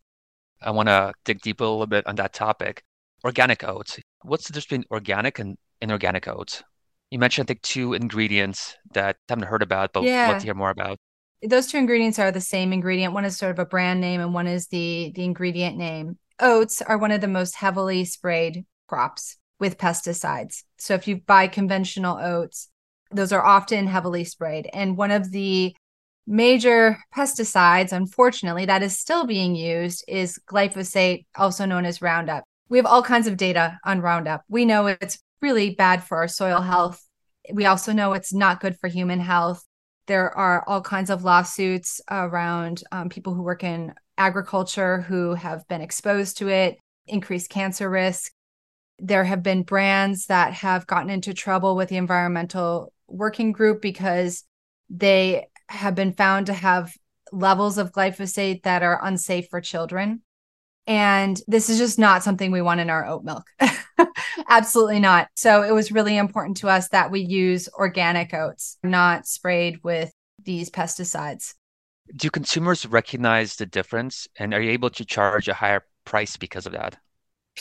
I 0.63 0.71
want 0.71 0.89
to 0.89 1.13
dig 1.25 1.41
deeper 1.41 1.65
a 1.65 1.69
little 1.69 1.87
bit 1.87 2.07
on 2.07 2.17
that 2.17 2.33
topic. 2.33 2.83
Organic 3.25 3.65
oats. 3.65 3.99
What's 4.23 4.47
the 4.47 4.53
difference 4.53 4.67
between 4.67 4.85
organic 4.91 5.39
and 5.39 5.57
inorganic 5.81 6.29
oats? 6.29 6.63
You 7.11 7.19
mentioned, 7.19 7.47
I 7.47 7.49
think, 7.49 7.63
two 7.63 7.95
ingredients 7.95 8.77
that 8.93 9.17
I 9.29 9.33
haven't 9.33 9.49
heard 9.49 9.63
about, 9.63 9.93
but 9.93 10.03
yeah. 10.03 10.29
love 10.29 10.39
to 10.39 10.45
hear 10.45 10.55
more 10.55 10.71
about 10.71 10.99
those 11.43 11.69
two 11.69 11.79
ingredients 11.79 12.19
are 12.19 12.33
the 12.33 12.41
same 12.41 12.73
ingredient. 12.73 13.15
One 13.15 13.25
is 13.25 13.37
sort 13.37 13.53
of 13.53 13.59
a 13.59 13.67
brand 13.67 14.01
name 14.01 14.21
and 14.21 14.35
one 14.35 14.47
is 14.47 14.69
the 14.69 15.13
the 15.15 15.25
ingredient 15.25 15.77
name. 15.77 16.19
Oats 16.41 16.83
are 16.83 16.99
one 16.99 17.11
of 17.11 17.21
the 17.21 17.29
most 17.29 17.57
heavily 17.57 18.05
sprayed 18.05 18.65
crops 18.87 19.37
with 19.61 19.79
pesticides. 19.79 20.65
So 20.79 20.95
if 20.95 21.07
you 21.09 21.17
buy 21.17 21.49
conventional 21.49 22.17
oats, 22.17 22.69
those 23.11 23.33
are 23.33 23.45
often 23.45 23.87
heavily 23.87 24.25
sprayed. 24.25 24.69
And 24.73 24.97
one 24.97 25.11
of 25.11 25.31
the 25.31 25.75
major 26.29 26.99
pesticides, 27.17 27.93
unfortunately, 27.93 28.67
that 28.67 28.83
is 28.83 28.99
still 28.99 29.27
being 29.27 29.55
used 29.55 30.05
is 30.07 30.39
glyphosate, 30.47 31.25
also 31.35 31.65
known 31.65 31.87
as 31.87 32.03
Roundup. 32.03 32.45
We 32.69 32.77
have 32.77 32.87
all 32.87 33.03
kinds 33.03 33.27
of 33.27 33.39
data 33.39 33.79
on 33.83 34.03
Roundup. 34.03 34.45
We 34.47 34.67
know 34.67 34.87
it's 34.87 35.19
really 35.41 35.71
bad 35.75 36.05
for 36.05 36.19
our 36.19 36.29
soil 36.29 36.61
health. 36.61 37.03
We 37.51 37.65
also 37.65 37.93
know 37.93 38.13
it's 38.13 38.35
not 38.35 38.61
good 38.61 38.79
for 38.79 38.89
human 38.89 39.21
health. 39.21 39.65
There 40.07 40.37
are 40.37 40.63
all 40.69 40.83
kinds 40.83 41.09
of 41.09 41.25
lawsuits 41.25 42.03
around 42.11 42.83
um, 42.93 43.09
people 43.09 43.33
who 43.33 43.43
work 43.43 43.65
in 43.65 43.95
agriculture 44.19 45.01
who 45.01 45.33
have 45.33 45.67
been 45.67 45.81
exposed 45.81 46.39
to 46.39 46.49
it. 46.49 46.77
increased 47.07 47.49
cancer 47.49 47.89
risk. 47.89 48.33
There 48.99 49.25
have 49.25 49.43
been 49.43 49.63
brands 49.63 50.27
that 50.27 50.53
have 50.53 50.87
gotten 50.87 51.09
into 51.09 51.33
trouble 51.33 51.75
with 51.75 51.89
the 51.89 51.97
environmental 51.97 52.93
working 53.07 53.53
group 53.53 53.81
because 53.81 54.45
they 54.91 55.47
have 55.69 55.95
been 55.95 56.13
found 56.13 56.47
to 56.47 56.53
have 56.53 56.95
levels 57.33 57.79
of 57.79 57.93
glyphosate 57.93 58.63
that 58.63 58.83
are 58.83 59.05
unsafe 59.05 59.49
for 59.49 59.61
children. 59.61 60.23
And 60.87 61.39
this 61.47 61.69
is 61.69 61.79
just 61.79 61.99
not 61.99 62.23
something 62.23 62.51
we 62.51 62.63
want 62.63 62.81
in 62.81 62.89
our 62.89 63.07
oat 63.07 63.23
milk. 63.23 63.45
Absolutely 64.49 65.01
not. 65.01 65.29
So 65.37 65.63
it 65.63 65.73
was 65.73 65.93
really 65.93 66.17
important 66.17 66.57
to 66.59 66.69
us 66.69 66.89
that 66.89 67.11
we 67.11 67.21
use 67.21 67.69
organic 67.75 68.33
oats, 68.33 68.79
not 68.83 69.27
sprayed 69.27 69.81
with 69.83 70.11
these 70.43 70.71
pesticides. 70.71 71.55
Do 72.17 72.31
consumers 72.31 72.87
recognize 72.87 73.57
the 73.57 73.67
difference 73.67 74.27
and 74.39 74.55
are 74.55 74.63
you 74.63 74.71
able 74.71 74.89
to 74.91 75.05
charge 75.05 75.49
a 75.49 75.55
higher 75.55 75.83
price 76.07 76.39
because 76.39 76.65
of 76.65 76.73
that? 76.73 76.97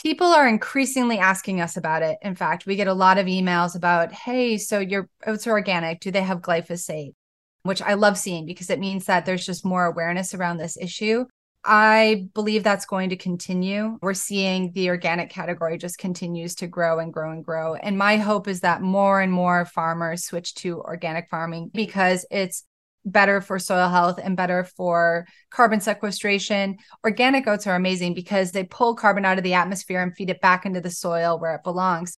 People 0.02 0.28
are 0.28 0.48
increasingly 0.48 1.18
asking 1.18 1.60
us 1.60 1.76
about 1.76 2.02
it. 2.02 2.16
In 2.22 2.34
fact, 2.34 2.64
we 2.64 2.76
get 2.76 2.86
a 2.86 2.94
lot 2.94 3.18
of 3.18 3.26
emails 3.26 3.76
about, 3.76 4.12
hey, 4.12 4.56
so 4.56 4.78
your 4.78 5.08
oats 5.26 5.46
are 5.46 5.50
organic. 5.50 6.00
Do 6.00 6.10
they 6.10 6.22
have 6.22 6.40
glyphosate? 6.40 7.14
Which 7.62 7.82
I 7.82 7.94
love 7.94 8.16
seeing 8.16 8.46
because 8.46 8.70
it 8.70 8.78
means 8.78 9.06
that 9.06 9.26
there's 9.26 9.44
just 9.44 9.64
more 9.64 9.84
awareness 9.84 10.32
around 10.34 10.56
this 10.56 10.76
issue. 10.76 11.24
I 11.64 12.28
believe 12.34 12.62
that's 12.62 12.86
going 12.86 13.10
to 13.10 13.16
continue. 13.16 13.98
We're 14.00 14.14
seeing 14.14 14.72
the 14.72 14.88
organic 14.88 15.28
category 15.28 15.76
just 15.76 15.98
continues 15.98 16.54
to 16.56 16.66
grow 16.66 16.98
and 16.98 17.12
grow 17.12 17.32
and 17.32 17.44
grow. 17.44 17.74
And 17.74 17.98
my 17.98 18.16
hope 18.16 18.48
is 18.48 18.60
that 18.60 18.80
more 18.80 19.20
and 19.20 19.32
more 19.32 19.64
farmers 19.66 20.24
switch 20.24 20.54
to 20.56 20.80
organic 20.80 21.28
farming 21.28 21.70
because 21.74 22.24
it's 22.30 22.64
better 23.04 23.40
for 23.40 23.58
soil 23.58 23.88
health 23.88 24.18
and 24.22 24.36
better 24.36 24.64
for 24.64 25.26
carbon 25.50 25.80
sequestration. 25.80 26.76
Organic 27.04 27.46
oats 27.46 27.66
are 27.66 27.76
amazing 27.76 28.14
because 28.14 28.52
they 28.52 28.64
pull 28.64 28.94
carbon 28.94 29.24
out 29.24 29.38
of 29.38 29.44
the 29.44 29.54
atmosphere 29.54 30.00
and 30.00 30.14
feed 30.14 30.30
it 30.30 30.40
back 30.40 30.64
into 30.64 30.80
the 30.80 30.90
soil 30.90 31.38
where 31.38 31.54
it 31.54 31.64
belongs. 31.64 32.16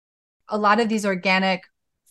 A 0.48 0.58
lot 0.58 0.80
of 0.80 0.88
these 0.88 1.06
organic 1.06 1.62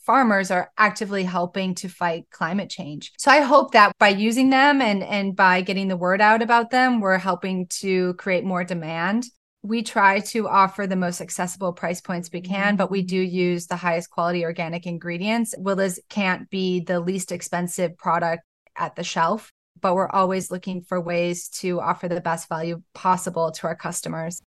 farmers 0.09 0.49
are 0.49 0.71
actively 0.75 1.23
helping 1.23 1.75
to 1.75 1.87
fight 1.87 2.25
climate 2.31 2.67
change. 2.67 3.13
So 3.19 3.29
I 3.29 3.41
hope 3.41 3.73
that 3.73 3.91
by 3.99 4.09
using 4.09 4.49
them 4.49 4.81
and 4.81 5.03
and 5.03 5.35
by 5.35 5.61
getting 5.61 5.87
the 5.87 5.95
word 5.95 6.19
out 6.19 6.41
about 6.41 6.71
them, 6.71 6.99
we're 6.99 7.19
helping 7.19 7.67
to 7.81 8.15
create 8.15 8.43
more 8.43 8.63
demand. 8.63 9.27
We 9.61 9.83
try 9.83 10.21
to 10.31 10.47
offer 10.47 10.87
the 10.87 10.95
most 10.95 11.21
accessible 11.21 11.73
price 11.73 12.01
points 12.01 12.31
we 12.33 12.41
mm-hmm. 12.41 12.51
can, 12.51 12.75
but 12.75 12.89
we 12.89 13.03
do 13.03 13.21
use 13.21 13.67
the 13.67 13.75
highest 13.75 14.09
quality 14.09 14.43
organic 14.45 14.87
ingredients. 14.87 15.53
Willa's 15.59 15.99
can't 16.09 16.49
be 16.49 16.79
the 16.79 16.99
least 16.99 17.31
expensive 17.31 17.95
product 17.95 18.41
at 18.75 18.95
the 18.95 19.03
shelf, 19.03 19.51
but 19.79 19.93
we're 19.93 20.09
always 20.09 20.49
looking 20.49 20.81
for 20.81 20.99
ways 20.99 21.49
to 21.61 21.79
offer 21.79 22.07
the 22.07 22.19
best 22.19 22.49
value 22.49 22.81
possible 22.95 23.51
to 23.51 23.67
our 23.67 23.75
customers. 23.75 24.41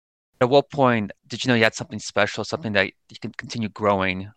At 0.40 0.50
what 0.50 0.70
point 0.70 1.10
did 1.26 1.42
you 1.42 1.48
know 1.48 1.56
you 1.56 1.64
had 1.64 1.74
something 1.74 1.98
special, 1.98 2.44
something 2.44 2.74
that 2.74 2.92
you 3.10 3.18
can 3.20 3.32
continue 3.32 3.68
growing? 3.68 4.30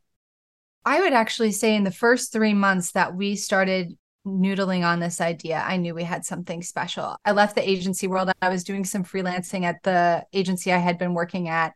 I 0.86 1.00
would 1.02 1.14
actually 1.14 1.52
say 1.52 1.76
in 1.76 1.84
the 1.84 1.92
first 1.92 2.32
three 2.32 2.54
months 2.54 2.92
that 2.94 3.16
we 3.16 3.36
started 3.36 3.96
noodling 4.26 4.86
on 4.86 5.00
this 5.00 5.22
idea, 5.22 5.64
I 5.66 5.78
knew 5.78 5.94
we 5.94 6.04
had 6.04 6.26
something 6.26 6.62
special. 6.64 7.18
I 7.24 7.32
left 7.32 7.56
the 7.56 7.68
agency 7.68 8.08
world. 8.08 8.32
I 8.42 8.50
was 8.50 8.64
doing 8.64 8.86
some 8.86 9.04
freelancing 9.04 9.64
at 9.64 9.84
the 9.84 10.26
agency 10.34 10.72
I 10.72 10.78
had 10.78 10.98
been 10.98 11.14
working 11.14 11.50
at. 11.50 11.74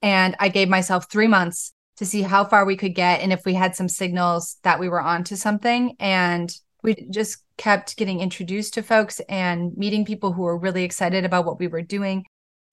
And 0.00 0.36
I 0.38 0.48
gave 0.48 0.68
myself 0.68 1.10
three 1.10 1.26
months 1.26 1.72
to 1.96 2.06
see 2.06 2.22
how 2.22 2.44
far 2.44 2.64
we 2.64 2.76
could 2.76 2.94
get 2.94 3.20
and 3.20 3.32
if 3.32 3.44
we 3.44 3.54
had 3.54 3.74
some 3.74 3.88
signals 3.88 4.58
that 4.62 4.78
we 4.78 4.88
were 4.88 5.00
onto 5.00 5.36
something. 5.36 5.96
And 5.98 6.54
we 6.82 7.08
just 7.10 7.38
kept 7.56 7.96
getting 7.96 8.20
introduced 8.20 8.74
to 8.74 8.82
folks 8.82 9.20
and 9.28 9.76
meeting 9.76 10.04
people 10.04 10.32
who 10.32 10.42
were 10.42 10.56
really 10.56 10.84
excited 10.84 11.24
about 11.24 11.44
what 11.44 11.58
we 11.58 11.66
were 11.66 11.82
doing 11.82 12.24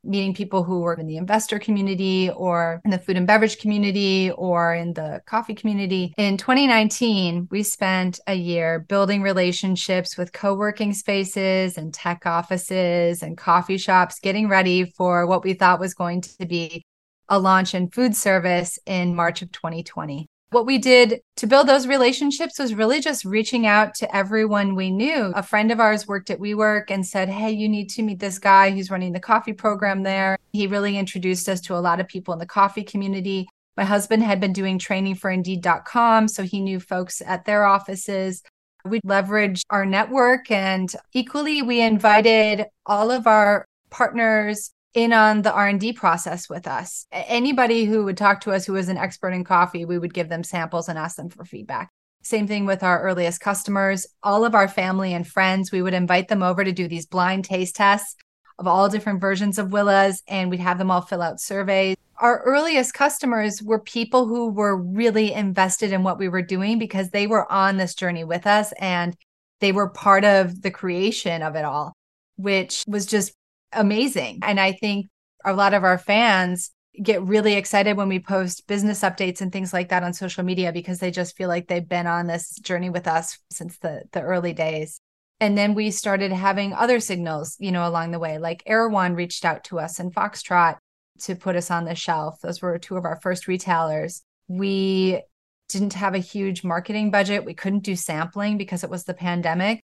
meeting 0.05 0.33
people 0.33 0.63
who 0.63 0.79
were 0.79 0.93
in 0.93 1.07
the 1.07 1.17
investor 1.17 1.59
community 1.59 2.29
or 2.29 2.81
in 2.85 2.91
the 2.91 2.99
food 2.99 3.17
and 3.17 3.27
beverage 3.27 3.59
community 3.59 4.31
or 4.31 4.73
in 4.73 4.93
the 4.93 5.21
coffee 5.25 5.55
community. 5.55 6.13
In 6.17 6.37
2019, 6.37 7.47
we 7.51 7.63
spent 7.63 8.19
a 8.27 8.35
year 8.35 8.79
building 8.79 9.21
relationships 9.21 10.17
with 10.17 10.33
co 10.33 10.53
working 10.53 10.93
spaces 10.93 11.77
and 11.77 11.93
tech 11.93 12.25
offices 12.25 13.23
and 13.23 13.37
coffee 13.37 13.77
shops, 13.77 14.19
getting 14.19 14.47
ready 14.47 14.85
for 14.85 15.25
what 15.25 15.43
we 15.43 15.53
thought 15.53 15.79
was 15.79 15.93
going 15.93 16.21
to 16.21 16.45
be 16.45 16.83
a 17.29 17.39
launch 17.39 17.73
in 17.73 17.89
food 17.89 18.15
service 18.15 18.77
in 18.85 19.15
March 19.15 19.41
of 19.41 19.51
2020 19.51 20.27
what 20.51 20.65
we 20.65 20.77
did 20.77 21.21
to 21.37 21.47
build 21.47 21.67
those 21.67 21.87
relationships 21.87 22.59
was 22.59 22.73
really 22.73 23.01
just 23.01 23.25
reaching 23.25 23.65
out 23.67 23.95
to 23.95 24.15
everyone 24.15 24.75
we 24.75 24.91
knew. 24.91 25.31
A 25.35 25.43
friend 25.43 25.71
of 25.71 25.79
ours 25.79 26.07
worked 26.07 26.29
at 26.29 26.39
WeWork 26.39 26.85
and 26.89 27.05
said, 27.05 27.29
Hey, 27.29 27.51
you 27.51 27.67
need 27.67 27.89
to 27.91 28.03
meet 28.03 28.19
this 28.19 28.39
guy 28.39 28.71
who's 28.71 28.91
running 28.91 29.11
the 29.11 29.19
coffee 29.19 29.53
program 29.53 30.03
there. 30.03 30.37
He 30.53 30.67
really 30.67 30.97
introduced 30.97 31.49
us 31.49 31.61
to 31.61 31.75
a 31.75 31.79
lot 31.79 31.99
of 31.99 32.07
people 32.07 32.33
in 32.33 32.39
the 32.39 32.45
coffee 32.45 32.83
community. 32.83 33.47
My 33.75 33.83
husband 33.83 34.23
had 34.23 34.39
been 34.39 34.53
doing 34.53 34.79
training 34.79 35.15
for 35.15 35.29
Indeed.com, 35.29 36.29
so 36.29 36.43
he 36.43 36.61
knew 36.61 36.79
folks 36.79 37.21
at 37.25 37.43
their 37.45 37.65
offices. 37.65 38.41
We 38.85 39.01
leveraged 39.01 39.63
our 39.71 39.85
network 39.85 40.51
and 40.51 40.93
equally 41.11 41.61
we 41.61 41.81
invited 41.81 42.67
all 42.85 43.11
of 43.11 43.27
our 43.27 43.65
partners 43.89 44.71
in 44.95 45.11
on 45.11 45.41
the 45.41 45.53
r&d 45.53 45.93
process 45.93 46.49
with 46.49 46.65
us. 46.65 47.05
Anybody 47.11 47.83
who 47.83 48.05
would 48.05 48.17
talk 48.17 48.41
to 48.41 48.51
us 48.51 48.65
who 48.65 48.73
was 48.73 48.89
an 48.89 48.97
expert 48.97 49.31
in 49.31 49.43
coffee 49.43 49.85
we 49.85 49.99
would 49.99 50.13
give 50.13 50.29
them 50.29 50.43
samples 50.43 50.89
and 50.89 50.97
ask 50.97 51.17
them 51.17 51.29
for 51.29 51.45
feedback. 51.45 51.91
Same 52.23 52.47
thing 52.47 52.65
with 52.65 52.81
our 52.81 53.03
earliest 53.03 53.41
customers 53.41 54.07
all 54.23 54.45
of 54.45 54.55
our 54.55 54.69
family 54.69 55.13
and 55.13 55.27
friends 55.27 55.71
we 55.71 55.81
would 55.81 55.93
invite 55.93 56.29
them 56.29 56.41
over 56.41 56.63
to 56.63 56.71
do 56.71 56.87
these 56.87 57.05
blind 57.05 57.43
taste 57.43 57.75
tests 57.75 58.15
of 58.57 58.67
all 58.67 58.87
different 58.87 59.19
versions 59.19 59.59
of 59.59 59.73
willa's 59.73 60.23
and 60.29 60.49
we'd 60.49 60.61
have 60.61 60.77
them 60.77 60.89
all 60.89 61.01
fill 61.01 61.21
out 61.21 61.41
surveys. 61.41 61.97
Our 62.17 62.41
earliest 62.43 62.93
customers 62.93 63.61
were 63.61 63.79
people 63.79 64.25
who 64.25 64.49
were 64.49 64.77
really 64.77 65.33
invested 65.33 65.91
in 65.91 66.03
what 66.03 66.17
we 66.17 66.29
were 66.29 66.41
doing 66.41 66.79
because 66.79 67.09
they 67.09 67.27
were 67.27 67.51
on 67.51 67.75
this 67.75 67.95
journey 67.95 68.23
with 68.23 68.47
us 68.47 68.71
and 68.79 69.13
they 69.59 69.73
were 69.73 69.89
part 69.89 70.23
of 70.23 70.61
the 70.61 70.71
creation 70.71 71.41
of 71.41 71.57
it 71.57 71.65
all 71.65 71.93
which 72.37 72.83
was 72.87 73.05
just 73.05 73.33
amazing. 73.75 74.39
And 74.43 74.59
I 74.59 74.71
think 74.71 75.07
a 75.43 75.53
lot 75.53 75.73
of 75.73 75.83
our 75.83 75.97
fans 75.97 76.71
get 77.01 77.21
really 77.21 77.55
excited 77.55 77.97
when 77.97 78.07
we 78.07 78.19
post 78.19 78.67
business 78.67 79.01
updates 79.01 79.41
and 79.41 79.51
things 79.51 79.73
like 79.73 79.89
that 79.89 80.03
on 80.03 80.13
social 80.13 80.43
media 80.43 80.71
because 80.71 80.99
they 80.99 81.11
just 81.11 81.35
feel 81.35 81.49
like 81.49 81.67
they've 81.67 81.87
been 81.87 82.07
on 82.07 82.27
this 82.27 82.55
journey 82.59 82.89
with 82.89 83.07
us 83.07 83.37
since 83.51 83.77
the 83.79 84.03
the 84.11 84.21
early 84.21 84.53
days. 84.53 85.01
And 85.41 85.57
then 85.57 85.73
we 85.73 85.91
started 85.91 86.31
having 86.31 86.73
other 86.73 87.01
signals, 87.01 87.57
you 87.59 87.71
know, 87.71 87.87
along 87.87 88.11
the 88.11 88.19
way, 88.19 88.37
like 88.37 88.63
Erewhon 88.65 89.15
reached 89.15 89.43
out 89.43 89.65
to 89.65 89.79
us 89.79 89.99
and 89.99 90.13
Foxtrot 90.13 90.77
to 91.19 91.35
put 91.35 91.57
us 91.57 91.69
on 91.69 91.85
the 91.85 91.95
shelf. 91.95 92.39
Those 92.41 92.61
were 92.61 92.77
two 92.79 92.95
of 92.95 93.05
our 93.05 93.19
first 93.21 93.47
retailers. 93.47 94.23
We 94.47 95.21
didn't 95.67 95.93
have 95.93 96.15
a 96.15 96.19
huge 96.19 96.63
marketing 96.63 97.11
budget. 97.11 97.43
We 97.43 97.53
couldn't 97.53 97.83
do 97.83 97.95
sampling 97.95 98.57
because 98.57 98.83
it 98.83 98.89
was 98.89 99.03
the 99.03 99.13
pandemic 99.13 99.81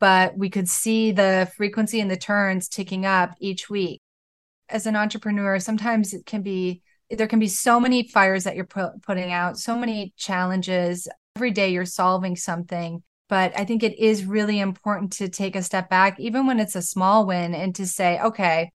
but 0.00 0.36
we 0.36 0.50
could 0.50 0.68
see 0.68 1.12
the 1.12 1.50
frequency 1.56 2.00
and 2.00 2.10
the 2.10 2.16
turns 2.16 2.68
ticking 2.68 3.06
up 3.06 3.34
each 3.38 3.70
week. 3.70 4.00
As 4.68 4.86
an 4.86 4.96
entrepreneur, 4.96 5.58
sometimes 5.58 6.14
it 6.14 6.26
can 6.26 6.42
be 6.42 6.82
there 7.10 7.26
can 7.26 7.40
be 7.40 7.48
so 7.48 7.80
many 7.80 8.06
fires 8.06 8.44
that 8.44 8.54
you're 8.54 8.66
pu- 8.66 8.98
putting 9.02 9.32
out, 9.32 9.58
so 9.58 9.76
many 9.76 10.14
challenges. 10.16 11.08
Every 11.36 11.50
day 11.50 11.70
you're 11.70 11.84
solving 11.84 12.36
something. 12.36 13.02
But 13.28 13.52
I 13.58 13.64
think 13.64 13.82
it 13.82 13.98
is 13.98 14.24
really 14.24 14.60
important 14.60 15.12
to 15.14 15.28
take 15.28 15.56
a 15.56 15.62
step 15.62 15.90
back, 15.90 16.18
even 16.18 16.46
when 16.46 16.60
it's 16.60 16.76
a 16.76 16.82
small 16.82 17.26
win, 17.26 17.54
and 17.54 17.74
to 17.76 17.86
say, 17.86 18.20
okay, 18.20 18.70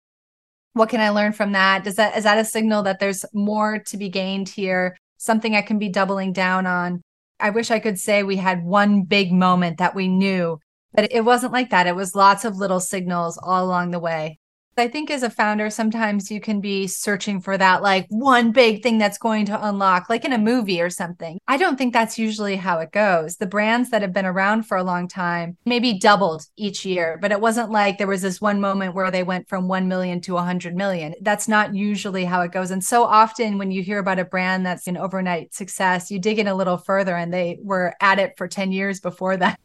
what 0.74 0.90
can 0.90 1.00
I 1.00 1.10
learn 1.10 1.32
from 1.32 1.54
that? 1.54 1.86
Does 1.86 1.96
that 1.96 2.18
is 2.18 2.26
that 2.26 2.38
a 2.38 2.46
signal 2.46 2.84
that 2.84 3.00
there's 3.00 3.26
more 3.34 3.80
to 3.80 3.98
be 3.98 4.10
gained 4.10 4.50
here? 4.50 4.98
Something 5.18 5.56
I 5.56 5.62
can 5.62 5.80
be 5.80 5.90
doubling 5.90 6.34
down 6.34 6.66
on. 6.68 7.02
I 7.40 7.50
wish 7.50 7.72
I 7.72 7.80
could 7.80 8.00
say 8.00 8.24
we 8.24 8.36
had 8.36 8.64
one 8.64 9.04
big 9.04 9.32
moment 9.32 9.78
that 9.78 9.96
we 9.96 10.08
knew 10.08 10.60
but 10.96 11.12
it 11.12 11.22
wasn't 11.22 11.54
like 11.54 11.70
that. 11.70 11.88
It 11.88 11.96
was 11.96 12.16
lots 12.16 12.46
of 12.46 12.58
little 12.58 12.80
signals 12.80 13.38
all 13.42 13.66
along 13.66 13.92
the 13.92 14.00
way. 14.00 14.40
I 14.78 14.90
think 14.90 15.10
as 15.10 15.24
a 15.24 15.30
founder, 15.30 15.70
sometimes 15.70 16.30
you 16.30 16.42
can 16.42 16.60
be 16.60 16.88
searching 16.88 17.40
for 17.40 17.58
that 17.58 17.82
like 17.82 18.08
one 18.10 18.52
big 18.52 18.84
thing 18.84 18.98
that's 18.98 19.18
going 19.18 19.46
to 19.46 19.68
unlock, 19.68 20.10
like 20.10 20.26
in 20.26 20.34
a 20.34 20.38
movie 20.38 20.82
or 20.82 20.90
something. 20.90 21.40
I 21.48 21.56
don't 21.56 21.78
think 21.78 21.94
that's 21.94 22.20
usually 22.20 22.58
how 22.58 22.80
it 22.80 22.92
goes. 22.92 23.38
The 23.38 23.46
brands 23.46 23.90
that 23.92 24.02
have 24.02 24.12
been 24.12 24.26
around 24.26 24.64
for 24.64 24.76
a 24.76 24.84
long 24.84 25.08
time 25.08 25.58
maybe 25.66 25.98
doubled 25.98 26.46
each 26.58 26.86
year, 26.86 27.18
but 27.22 27.32
it 27.32 27.40
wasn't 27.40 27.72
like 27.72 27.98
there 27.98 28.08
was 28.08 28.22
this 28.22 28.42
one 28.42 28.60
moment 28.60 28.96
where 28.96 29.12
they 29.12 29.24
went 29.24 29.48
from 29.48 29.70
1 29.70 29.88
million 29.88 30.20
to 30.22 30.34
100 30.34 30.76
million. 30.76 31.16
That's 31.22 31.48
not 31.48 31.74
usually 31.74 32.26
how 32.26 32.42
it 32.42 32.52
goes. 32.52 32.72
And 32.72 32.84
so 32.84 33.06
often 33.06 33.58
when 33.58 33.72
you 33.72 33.82
hear 33.82 34.00
about 34.00 34.20
a 34.20 34.26
brand 34.26 34.66
that's 34.66 34.88
an 34.88 34.98
overnight 34.98 35.54
success, 35.54 36.12
you 36.12 36.20
dig 36.20 36.38
in 36.38 36.48
a 36.48 36.56
little 36.56 36.78
further 36.78 37.16
and 37.16 37.34
they 37.34 37.60
were 37.64 37.94
at 38.02 38.20
it 38.20 38.34
for 38.38 38.50
10 38.50 38.74
years 38.74 39.00
before 39.00 39.38
that. 39.38 39.58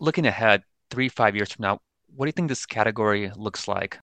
Looking 0.00 0.26
ahead, 0.26 0.64
three, 0.90 1.08
five 1.08 1.34
years 1.34 1.52
from 1.52 1.62
now, 1.62 1.78
what 2.14 2.26
do 2.26 2.28
you 2.28 2.32
think 2.32 2.48
this 2.48 2.66
category 2.66 3.30
looks 3.36 3.68
like? 3.68 3.98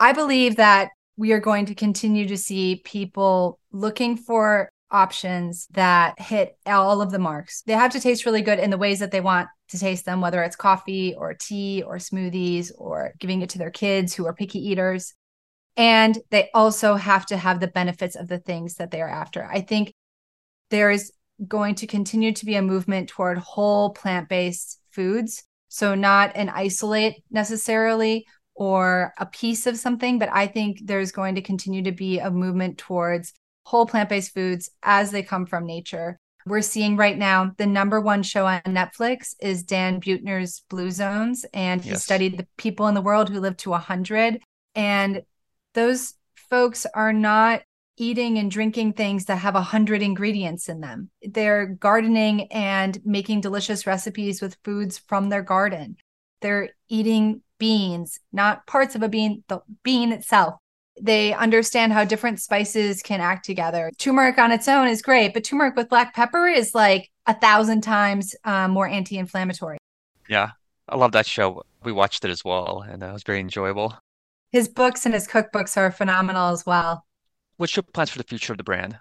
I 0.00 0.12
believe 0.12 0.56
that 0.56 0.90
we 1.16 1.32
are 1.32 1.40
going 1.40 1.66
to 1.66 1.74
continue 1.74 2.26
to 2.28 2.36
see 2.36 2.82
people 2.84 3.58
looking 3.72 4.16
for 4.16 4.68
options 4.90 5.66
that 5.72 6.20
hit 6.20 6.56
all 6.66 7.00
of 7.00 7.10
the 7.10 7.18
marks. 7.18 7.62
They 7.62 7.72
have 7.72 7.92
to 7.92 8.00
taste 8.00 8.26
really 8.26 8.42
good 8.42 8.58
in 8.58 8.70
the 8.70 8.78
ways 8.78 8.98
that 9.00 9.10
they 9.10 9.20
want 9.20 9.48
to 9.68 9.78
taste 9.78 10.04
them, 10.04 10.20
whether 10.20 10.42
it's 10.42 10.56
coffee 10.56 11.14
or 11.14 11.34
tea 11.34 11.82
or 11.82 11.96
smoothies 11.96 12.70
or 12.76 13.12
giving 13.18 13.42
it 13.42 13.50
to 13.50 13.58
their 13.58 13.70
kids 13.70 14.14
who 14.14 14.26
are 14.26 14.34
picky 14.34 14.60
eaters. 14.60 15.14
And 15.76 16.18
they 16.30 16.50
also 16.54 16.94
have 16.94 17.26
to 17.26 17.36
have 17.36 17.60
the 17.60 17.66
benefits 17.66 18.16
of 18.16 18.28
the 18.28 18.38
things 18.38 18.76
that 18.76 18.90
they 18.90 19.00
are 19.00 19.08
after. 19.08 19.44
I 19.44 19.60
think 19.60 19.92
there 20.70 20.90
is 20.90 21.12
going 21.46 21.74
to 21.76 21.86
continue 21.86 22.32
to 22.32 22.46
be 22.46 22.54
a 22.54 22.62
movement 22.62 23.08
toward 23.08 23.38
whole 23.38 23.90
plant 23.90 24.28
based 24.28 24.80
foods. 24.90 25.44
So, 25.68 25.94
not 25.94 26.32
an 26.36 26.48
isolate 26.48 27.22
necessarily 27.30 28.26
or 28.54 29.12
a 29.18 29.26
piece 29.26 29.66
of 29.66 29.76
something, 29.76 30.18
but 30.18 30.30
I 30.32 30.46
think 30.46 30.80
there's 30.84 31.12
going 31.12 31.34
to 31.34 31.42
continue 31.42 31.82
to 31.82 31.92
be 31.92 32.18
a 32.18 32.30
movement 32.30 32.78
towards 32.78 33.34
whole 33.64 33.86
plant 33.86 34.08
based 34.08 34.32
foods 34.32 34.70
as 34.82 35.10
they 35.10 35.22
come 35.22 35.44
from 35.44 35.66
nature. 35.66 36.18
We're 36.46 36.62
seeing 36.62 36.96
right 36.96 37.18
now 37.18 37.52
the 37.58 37.66
number 37.66 38.00
one 38.00 38.22
show 38.22 38.46
on 38.46 38.60
Netflix 38.62 39.34
is 39.40 39.64
Dan 39.64 40.00
Buettner's 40.00 40.62
Blue 40.70 40.92
Zones, 40.92 41.44
and 41.52 41.82
he 41.82 41.90
yes. 41.90 42.04
studied 42.04 42.38
the 42.38 42.46
people 42.56 42.86
in 42.86 42.94
the 42.94 43.02
world 43.02 43.28
who 43.28 43.40
live 43.40 43.56
to 43.58 43.70
100. 43.70 44.40
And 44.76 45.22
those 45.74 46.14
folks 46.48 46.86
are 46.94 47.12
not 47.12 47.62
eating 47.96 48.38
and 48.38 48.50
drinking 48.50 48.92
things 48.92 49.26
that 49.26 49.36
have 49.36 49.54
a 49.54 49.58
100 49.58 50.02
ingredients 50.02 50.68
in 50.68 50.80
them. 50.80 51.10
They're 51.22 51.66
gardening 51.66 52.50
and 52.52 52.98
making 53.04 53.40
delicious 53.40 53.86
recipes 53.86 54.40
with 54.42 54.58
foods 54.64 54.98
from 54.98 55.28
their 55.28 55.42
garden. 55.42 55.96
They're 56.40 56.70
eating 56.88 57.42
beans, 57.58 58.20
not 58.32 58.66
parts 58.66 58.94
of 58.94 59.02
a 59.02 59.08
bean, 59.08 59.42
the 59.48 59.60
bean 59.82 60.12
itself. 60.12 60.54
They 61.00 61.34
understand 61.34 61.92
how 61.92 62.04
different 62.04 62.40
spices 62.40 63.02
can 63.02 63.20
act 63.20 63.44
together. 63.44 63.90
Turmeric 63.98 64.38
on 64.38 64.52
its 64.52 64.68
own 64.68 64.88
is 64.88 65.02
great, 65.02 65.34
but 65.34 65.44
turmeric 65.44 65.76
with 65.76 65.90
black 65.90 66.14
pepper 66.14 66.46
is 66.46 66.74
like 66.74 67.10
a 67.26 67.34
thousand 67.34 67.82
times 67.82 68.34
um, 68.44 68.70
more 68.70 68.88
anti 68.88 69.18
inflammatory. 69.18 69.78
Yeah, 70.28 70.50
I 70.88 70.96
love 70.96 71.12
that 71.12 71.26
show. 71.26 71.62
We 71.84 71.92
watched 71.92 72.24
it 72.24 72.30
as 72.30 72.44
well, 72.44 72.84
and 72.88 73.02
it 73.02 73.12
was 73.12 73.22
very 73.22 73.40
enjoyable. 73.40 73.94
His 74.52 74.68
books 74.68 75.04
and 75.04 75.14
his 75.14 75.28
cookbooks 75.28 75.76
are 75.76 75.90
phenomenal 75.90 76.52
as 76.52 76.64
well. 76.64 77.05
What's 77.56 77.74
your 77.74 77.82
plans 77.82 78.10
for 78.10 78.18
the 78.18 78.24
future 78.24 78.52
of 78.52 78.58
the 78.58 78.64
brand? 78.64 78.98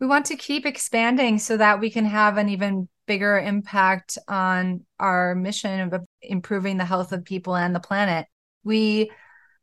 We 0.00 0.06
want 0.06 0.26
to 0.26 0.36
keep 0.36 0.64
expanding 0.64 1.38
so 1.38 1.58
that 1.58 1.80
we 1.80 1.90
can 1.90 2.06
have 2.06 2.38
an 2.38 2.48
even 2.48 2.88
bigger 3.06 3.38
impact 3.38 4.16
on 4.28 4.86
our 4.98 5.34
mission 5.34 5.80
of 5.80 6.02
improving 6.22 6.78
the 6.78 6.84
health 6.84 7.12
of 7.12 7.24
people 7.24 7.54
and 7.56 7.74
the 7.74 7.80
planet. 7.80 8.26
We 8.64 9.10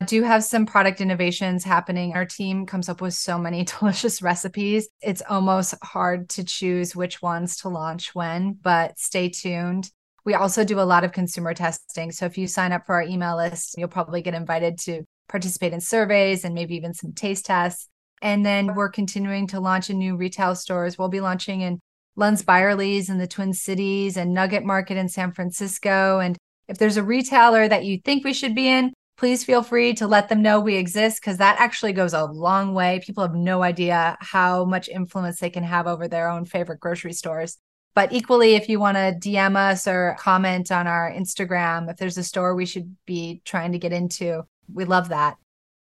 do 0.06 0.22
have 0.22 0.44
some 0.44 0.68
product 0.68 1.02
innovations 1.02 1.64
happening. 1.64 2.14
Our 2.14 2.26
team 2.26 2.68
comes 2.68 2.88
up 2.88 3.02
with 3.02 3.16
so 3.16 3.40
many 3.40 3.64
delicious 3.80 4.22
recipes. 4.22 4.88
It's 5.02 5.24
almost 5.28 5.74
hard 5.84 6.30
to 6.30 6.44
choose 6.44 6.96
which 6.96 7.22
ones 7.22 7.58
to 7.58 7.70
launch 7.70 8.14
when, 8.14 8.54
but 8.62 9.00
stay 9.00 9.30
tuned. 9.30 9.90
We 10.24 10.36
also 10.36 10.64
do 10.64 10.80
a 10.80 10.82
lot 10.82 11.04
of 11.04 11.14
consumer 11.14 11.54
testing. 11.54 12.12
So 12.12 12.26
if 12.26 12.38
you 12.38 12.48
sign 12.48 12.74
up 12.74 12.86
for 12.86 12.96
our 12.96 13.04
email 13.04 13.38
list, 13.38 13.76
you'll 13.78 13.88
probably 13.88 14.22
get 14.22 14.36
invited 14.36 14.78
to 14.80 15.04
participate 15.30 15.74
in 15.74 15.82
surveys 15.82 16.44
and 16.46 16.54
maybe 16.54 16.76
even 16.76 16.94
some 16.94 17.14
taste 17.14 17.46
tests. 17.46 17.88
And 18.22 18.46
then 18.46 18.76
we're 18.76 18.90
continuing 18.90 19.48
to 19.48 19.60
launch 19.60 19.90
in 19.90 20.00
new 20.00 20.16
retail 20.16 20.56
stores. 20.56 20.98
We'll 20.98 21.10
be 21.10 21.22
launching 21.22 21.62
in 21.62 21.80
Lunds 22.18 22.44
Byerly's 22.44 23.10
in 23.10 23.20
the 23.20 23.28
Twin 23.28 23.54
Cities 23.54 24.18
and 24.18 24.34
Nugget 24.34 24.64
Market 24.64 24.98
in 24.98 25.08
San 25.08 25.32
Francisco. 25.32 26.20
And 26.20 26.38
if 26.68 26.78
there's 26.78 26.98
a 26.98 27.04
retailer 27.04 27.68
that 27.68 27.86
you 27.86 28.00
think 28.04 28.24
we 28.24 28.34
should 28.34 28.56
be 28.56 28.68
in, 28.68 28.94
please 29.18 29.44
feel 29.44 29.64
free 29.64 29.94
to 29.94 30.08
let 30.08 30.30
them 30.30 30.42
know 30.42 30.60
we 30.60 30.76
exist 30.76 31.22
because 31.22 31.38
that 31.38 31.60
actually 31.60 31.94
goes 31.94 32.14
a 32.14 32.26
long 32.26 32.74
way. 32.74 33.02
People 33.04 33.24
have 33.24 33.36
no 33.36 33.64
idea 33.64 34.18
how 34.20 34.66
much 34.66 34.90
influence 34.90 35.40
they 35.40 35.50
can 35.50 35.64
have 35.64 35.88
over 35.88 36.08
their 36.08 36.28
own 36.28 36.46
favorite 36.46 36.80
grocery 36.80 37.14
stores. 37.14 37.58
But 37.96 38.14
equally, 38.14 38.54
if 38.56 38.70
you 38.70 38.80
want 38.80 38.98
to 38.98 39.18
DM 39.20 39.56
us 39.56 39.88
or 39.88 40.16
comment 40.20 40.72
on 40.72 40.86
our 40.86 41.12
Instagram, 41.12 41.90
if 41.90 41.98
there's 41.98 42.18
a 42.18 42.24
store 42.24 42.56
we 42.56 42.68
should 42.68 42.96
be 43.08 43.42
trying 43.44 43.72
to 43.72 43.80
get 43.80 43.92
into, 43.92 44.44
we 44.72 44.86
love 44.86 45.10
that. 45.10 45.38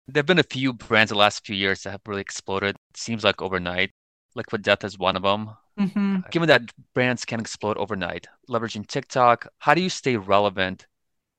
There 0.07 0.19
have 0.19 0.25
been 0.25 0.39
a 0.39 0.43
few 0.43 0.73
brands 0.73 1.09
the 1.09 1.17
last 1.17 1.45
few 1.45 1.55
years 1.55 1.83
that 1.83 1.91
have 1.91 2.01
really 2.05 2.21
exploded. 2.21 2.75
It 2.75 2.97
seems 2.97 3.23
like 3.23 3.41
overnight. 3.41 3.91
Liquid 4.35 4.61
Death 4.61 4.83
is 4.83 4.99
one 4.99 5.15
of 5.15 5.23
them. 5.23 5.51
Mm-hmm. 5.79 6.17
Given 6.31 6.47
that 6.47 6.71
brands 6.93 7.25
can 7.25 7.39
explode 7.39 7.77
overnight, 7.77 8.27
leveraging 8.49 8.87
TikTok, 8.87 9.47
how 9.59 9.73
do 9.73 9.81
you 9.81 9.89
stay 9.89 10.15
relevant 10.17 10.87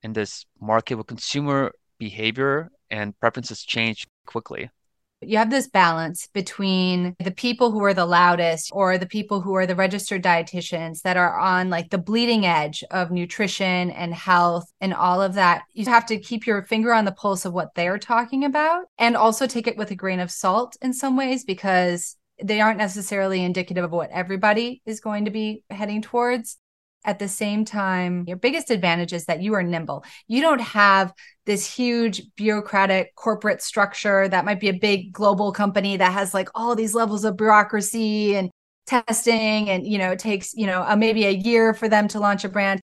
in 0.03 0.13
this 0.13 0.45
market 0.59 0.95
where 0.95 1.03
consumer 1.03 1.71
behavior 1.97 2.71
and 2.89 3.19
preferences 3.19 3.63
change 3.63 4.07
quickly. 4.25 4.69
You 5.21 5.39
have 5.39 5.49
this 5.49 5.67
balance 5.67 6.27
between 6.31 7.15
the 7.19 7.31
people 7.31 7.71
who 7.71 7.83
are 7.83 7.93
the 7.93 8.05
loudest 8.05 8.69
or 8.71 8.97
the 8.99 9.07
people 9.07 9.41
who 9.41 9.55
are 9.55 9.65
the 9.65 9.75
registered 9.75 10.23
dietitians 10.23 11.01
that 11.01 11.17
are 11.17 11.39
on 11.39 11.71
like 11.71 11.89
the 11.89 11.97
bleeding 11.97 12.45
edge 12.45 12.83
of 12.91 13.09
nutrition 13.09 13.89
and 13.89 14.13
health 14.13 14.71
and 14.79 14.93
all 14.93 15.21
of 15.21 15.33
that. 15.33 15.63
You 15.73 15.85
have 15.85 16.05
to 16.07 16.19
keep 16.19 16.45
your 16.45 16.61
finger 16.61 16.93
on 16.93 17.05
the 17.05 17.11
pulse 17.11 17.45
of 17.45 17.53
what 17.53 17.73
they're 17.73 17.97
talking 17.97 18.45
about 18.45 18.85
and 18.99 19.17
also 19.17 19.47
take 19.47 19.65
it 19.65 19.77
with 19.77 19.89
a 19.89 19.95
grain 19.95 20.19
of 20.19 20.29
salt 20.29 20.77
in 20.83 20.93
some 20.93 21.17
ways 21.17 21.43
because 21.43 22.15
they 22.43 22.61
aren't 22.61 22.77
necessarily 22.77 23.43
indicative 23.43 23.83
of 23.83 23.91
what 23.91 24.11
everybody 24.11 24.83
is 24.85 24.99
going 24.99 25.25
to 25.25 25.31
be 25.31 25.63
heading 25.71 26.03
towards 26.03 26.59
at 27.07 27.19
the 27.19 27.27
same 27.27 27.63
time, 27.63 28.25
your 28.27 28.35
biggest 28.35 28.69
advantage 28.69 29.13
is 29.13 29.25
that 29.25 29.41
you 29.41 29.53
are 29.53 29.63
nimble. 29.63 30.03
You 30.27 30.41
don't 30.41 30.59
have 30.59 31.13
this 31.45 31.65
huge 31.65 32.21
bureaucratic 32.35 33.15
corporate 33.15 33.61
structure 33.61 34.27
that 34.27 34.43
might 34.43 34.59
be 34.59 34.67
a 34.67 34.73
big 34.73 35.13
global 35.13 35.53
company 35.53 35.95
that 35.95 36.11
has 36.11 36.33
like 36.33 36.49
all 36.53 36.75
these 36.75 36.93
levels 36.93 37.23
of 37.23 37.37
bureaucracy 37.37 38.35
and 38.35 38.51
testing 38.85 39.69
and 39.69 39.85
you 39.85 39.97
know 39.97 40.11
it 40.11 40.19
takes 40.19 40.53
you 40.53 40.65
know 40.65 40.81
a, 40.87 40.95
maybe 40.95 41.25
a 41.25 41.31
year 41.31 41.73
for 41.73 41.89
them 41.89 42.07
to 42.07 42.21
launch 42.21 42.45
a 42.45 42.49
brand 42.49 42.79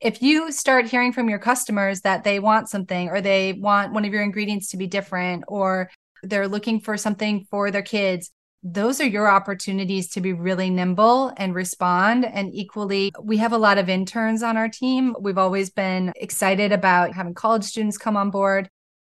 if 0.00 0.22
you 0.22 0.52
start 0.52 0.86
hearing 0.86 1.12
from 1.12 1.28
your 1.28 1.40
customers 1.40 2.02
that 2.02 2.22
they 2.22 2.38
want 2.38 2.68
something 2.68 3.08
or 3.08 3.20
they 3.20 3.54
want 3.54 3.92
one 3.92 4.04
of 4.04 4.12
your 4.12 4.22
ingredients 4.22 4.70
to 4.70 4.76
be 4.76 4.86
different 4.86 5.42
or 5.48 5.90
they're 6.22 6.46
looking 6.46 6.78
for 6.78 6.96
something 6.96 7.44
for 7.50 7.72
their 7.72 7.82
kids 7.82 8.30
those 8.62 9.00
are 9.00 9.06
your 9.06 9.30
opportunities 9.30 10.08
to 10.10 10.20
be 10.20 10.32
really 10.32 10.68
nimble 10.68 11.32
and 11.36 11.54
respond. 11.54 12.24
And 12.24 12.52
equally, 12.52 13.12
we 13.22 13.36
have 13.36 13.52
a 13.52 13.58
lot 13.58 13.78
of 13.78 13.88
interns 13.88 14.42
on 14.42 14.56
our 14.56 14.68
team. 14.68 15.14
We've 15.20 15.38
always 15.38 15.70
been 15.70 16.12
excited 16.16 16.72
about 16.72 17.14
having 17.14 17.34
college 17.34 17.64
students 17.64 17.98
come 17.98 18.16
on 18.16 18.30
board. 18.30 18.68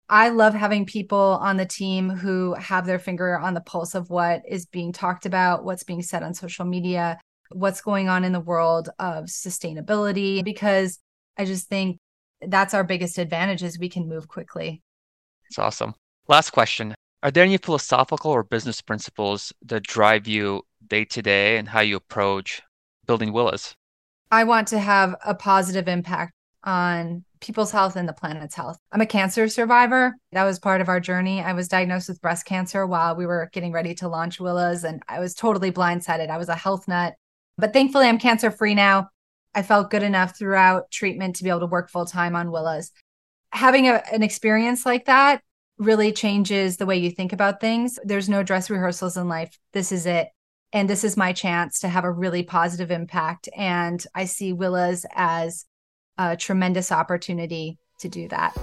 I 0.09 0.29
love 0.29 0.55
having 0.55 0.85
people 0.87 1.39
on 1.41 1.57
the 1.57 1.67
team 1.67 2.11
who 2.11 2.55
have 2.55 2.87
their 2.87 2.99
finger 2.99 3.39
on 3.39 3.55
the 3.55 3.61
pulse 3.61 3.95
of 3.95 4.11
what 4.11 4.43
is 4.47 4.67
being 4.67 4.93
talked 4.93 5.27
about, 5.27 5.65
what's 5.65 5.85
being 5.85 6.03
said 6.03 6.23
on 6.23 6.35
social 6.35 6.65
media, 6.65 7.19
what's 7.51 7.81
going 7.81 8.09
on 8.09 8.25
in 8.25 8.33
the 8.33 8.41
world 8.41 8.91
of 8.99 9.25
sustainability, 9.25 10.45
because 10.45 10.99
I 11.37 11.47
just 11.47 11.69
think 11.69 11.99
that's 12.41 12.75
our 12.75 12.85
biggest 12.85 13.19
advantage 13.19 13.63
is 13.63 13.79
we 13.79 13.89
can 13.89 14.09
move 14.09 14.29
quickly. 14.29 14.83
It's 15.49 15.59
awesome. 15.59 15.95
Last 16.29 16.51
question. 16.51 16.95
Are 17.23 17.31
there 17.31 17.45
any 17.45 17.57
philosophical 17.57 18.33
or 18.33 18.43
business 18.43 18.81
principles 18.81 19.53
that 19.67 19.85
drive 19.85 20.27
you 20.27 20.63
day 20.85 21.05
to 21.05 21.23
day 21.23 21.57
and 21.57 21.69
how 21.69 21.81
you 21.81 21.95
approach 21.95 22.61
building 23.07 23.33
Willa's? 23.33 23.77
I 24.33 24.43
want 24.43 24.67
to 24.69 24.81
have 24.81 25.15
a 25.25 25.33
positive 25.33 25.87
impact 25.87 26.33
on 26.65 27.25
people's 27.41 27.71
health 27.71 27.95
and 27.95 28.09
the 28.09 28.13
planet's 28.13 28.57
health. 28.57 28.77
I'm 28.91 29.01
a 29.01 29.07
cancer 29.07 29.47
survivor. 29.47 30.17
That 30.33 30.45
was 30.45 30.59
part 30.59 30.81
of 30.81 30.89
our 30.89 30.99
journey. 30.99 31.41
I 31.41 31.53
was 31.53 31.69
diagnosed 31.69 32.09
with 32.09 32.21
breast 32.21 32.45
cancer 32.45 32.87
while 32.89 33.15
we 33.15 33.27
were 33.27 33.51
getting 33.53 33.73
ready 33.73 33.95
to 33.97 34.09
launch 34.09 34.41
Willa's, 34.41 34.83
and 34.83 35.01
I 35.09 35.21
was 35.21 35.35
totally 35.35 35.71
blindsided. 35.71 36.29
I 36.29 36.39
was 36.39 36.49
a 36.49 36.57
health 36.57 36.89
nut, 36.89 37.15
but 37.57 37.73
thankfully, 37.73 38.07
I'm 38.07 38.19
cancer 38.19 38.51
free 38.51 38.75
now. 38.75 39.11
I 39.55 39.63
felt 39.63 39.91
good 39.91 40.03
enough 40.03 40.37
throughout 40.37 40.91
treatment 40.91 41.37
to 41.37 41.45
be 41.45 41.51
able 41.51 41.61
to 41.61 41.67
work 41.67 41.89
full 41.89 42.07
time 42.07 42.35
on 42.35 42.51
Willa's. 42.51 42.91
Having 43.51 43.89
a, 43.89 44.03
an 44.13 44.23
experience 44.25 44.87
like 44.87 45.05
that 45.05 45.43
really 45.79 46.13
changes 46.13 46.77
the 46.77 46.87
way 46.87 46.97
you 46.97 47.11
think 47.11 47.33
about 47.33 47.61
things. 47.61 47.99
There's 48.05 48.29
no 48.29 48.43
dress 48.43 48.71
rehearsals 48.71 49.17
in 49.17 49.29
life. 49.29 49.59
This 49.73 49.93
is 49.93 50.07
it. 50.07 50.29
And 50.73 50.89
this 50.89 51.05
is 51.05 51.17
my 51.17 51.33
chance 51.33 51.81
to 51.81 51.89
have 51.89 52.05
a 52.05 52.11
really 52.11 52.43
positive 52.43 52.91
impact. 52.91 53.49
And 53.57 54.05
I 54.15 54.25
see 54.25 54.53
Willa's 54.53 55.05
as 55.15 55.67
a 56.19 56.37
tremendous 56.37 56.91
opportunity 56.91 57.79
to 57.99 58.09
do 58.09 58.29
that. 58.29 58.57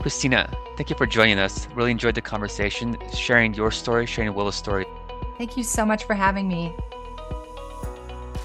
Christina, 0.00 0.54
thank 0.76 0.90
you 0.90 0.96
for 0.96 1.06
joining 1.06 1.38
us. 1.38 1.66
Really 1.74 1.90
enjoyed 1.90 2.14
the 2.14 2.20
conversation, 2.20 2.98
sharing 3.14 3.54
your 3.54 3.70
story, 3.70 4.04
sharing 4.04 4.34
Willa's 4.34 4.56
story. 4.56 4.84
Thank 5.38 5.56
you 5.56 5.62
so 5.62 5.86
much 5.86 6.04
for 6.04 6.14
having 6.14 6.46
me. 6.48 6.74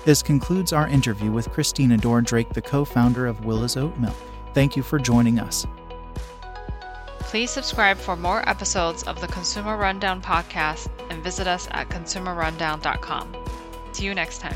This 0.05 0.23
concludes 0.23 0.71
our 0.71 0.87
interview 0.87 1.31
with 1.31 1.51
Christina 1.51 1.97
Dorr 1.97 2.21
Drake, 2.21 2.49
the 2.49 2.61
co 2.61 2.85
founder 2.85 3.27
of 3.27 3.43
Willa's 3.43 3.75
Oat 3.75 3.97
Milk. 3.99 4.15
Thank 4.53 4.77
you 4.77 4.83
for 4.83 4.97
joining 4.97 5.39
us. 5.39 5.67
Please 7.19 7.51
subscribe 7.51 7.97
for 7.97 8.15
more 8.15 8.47
episodes 8.49 9.03
of 9.03 9.21
the 9.21 9.27
Consumer 9.27 9.77
Rundown 9.77 10.21
podcast 10.21 10.89
and 11.09 11.23
visit 11.23 11.47
us 11.47 11.67
at 11.71 11.89
consumerrundown.com. 11.89 13.35
See 13.91 14.05
you 14.05 14.15
next 14.15 14.39
time. 14.39 14.55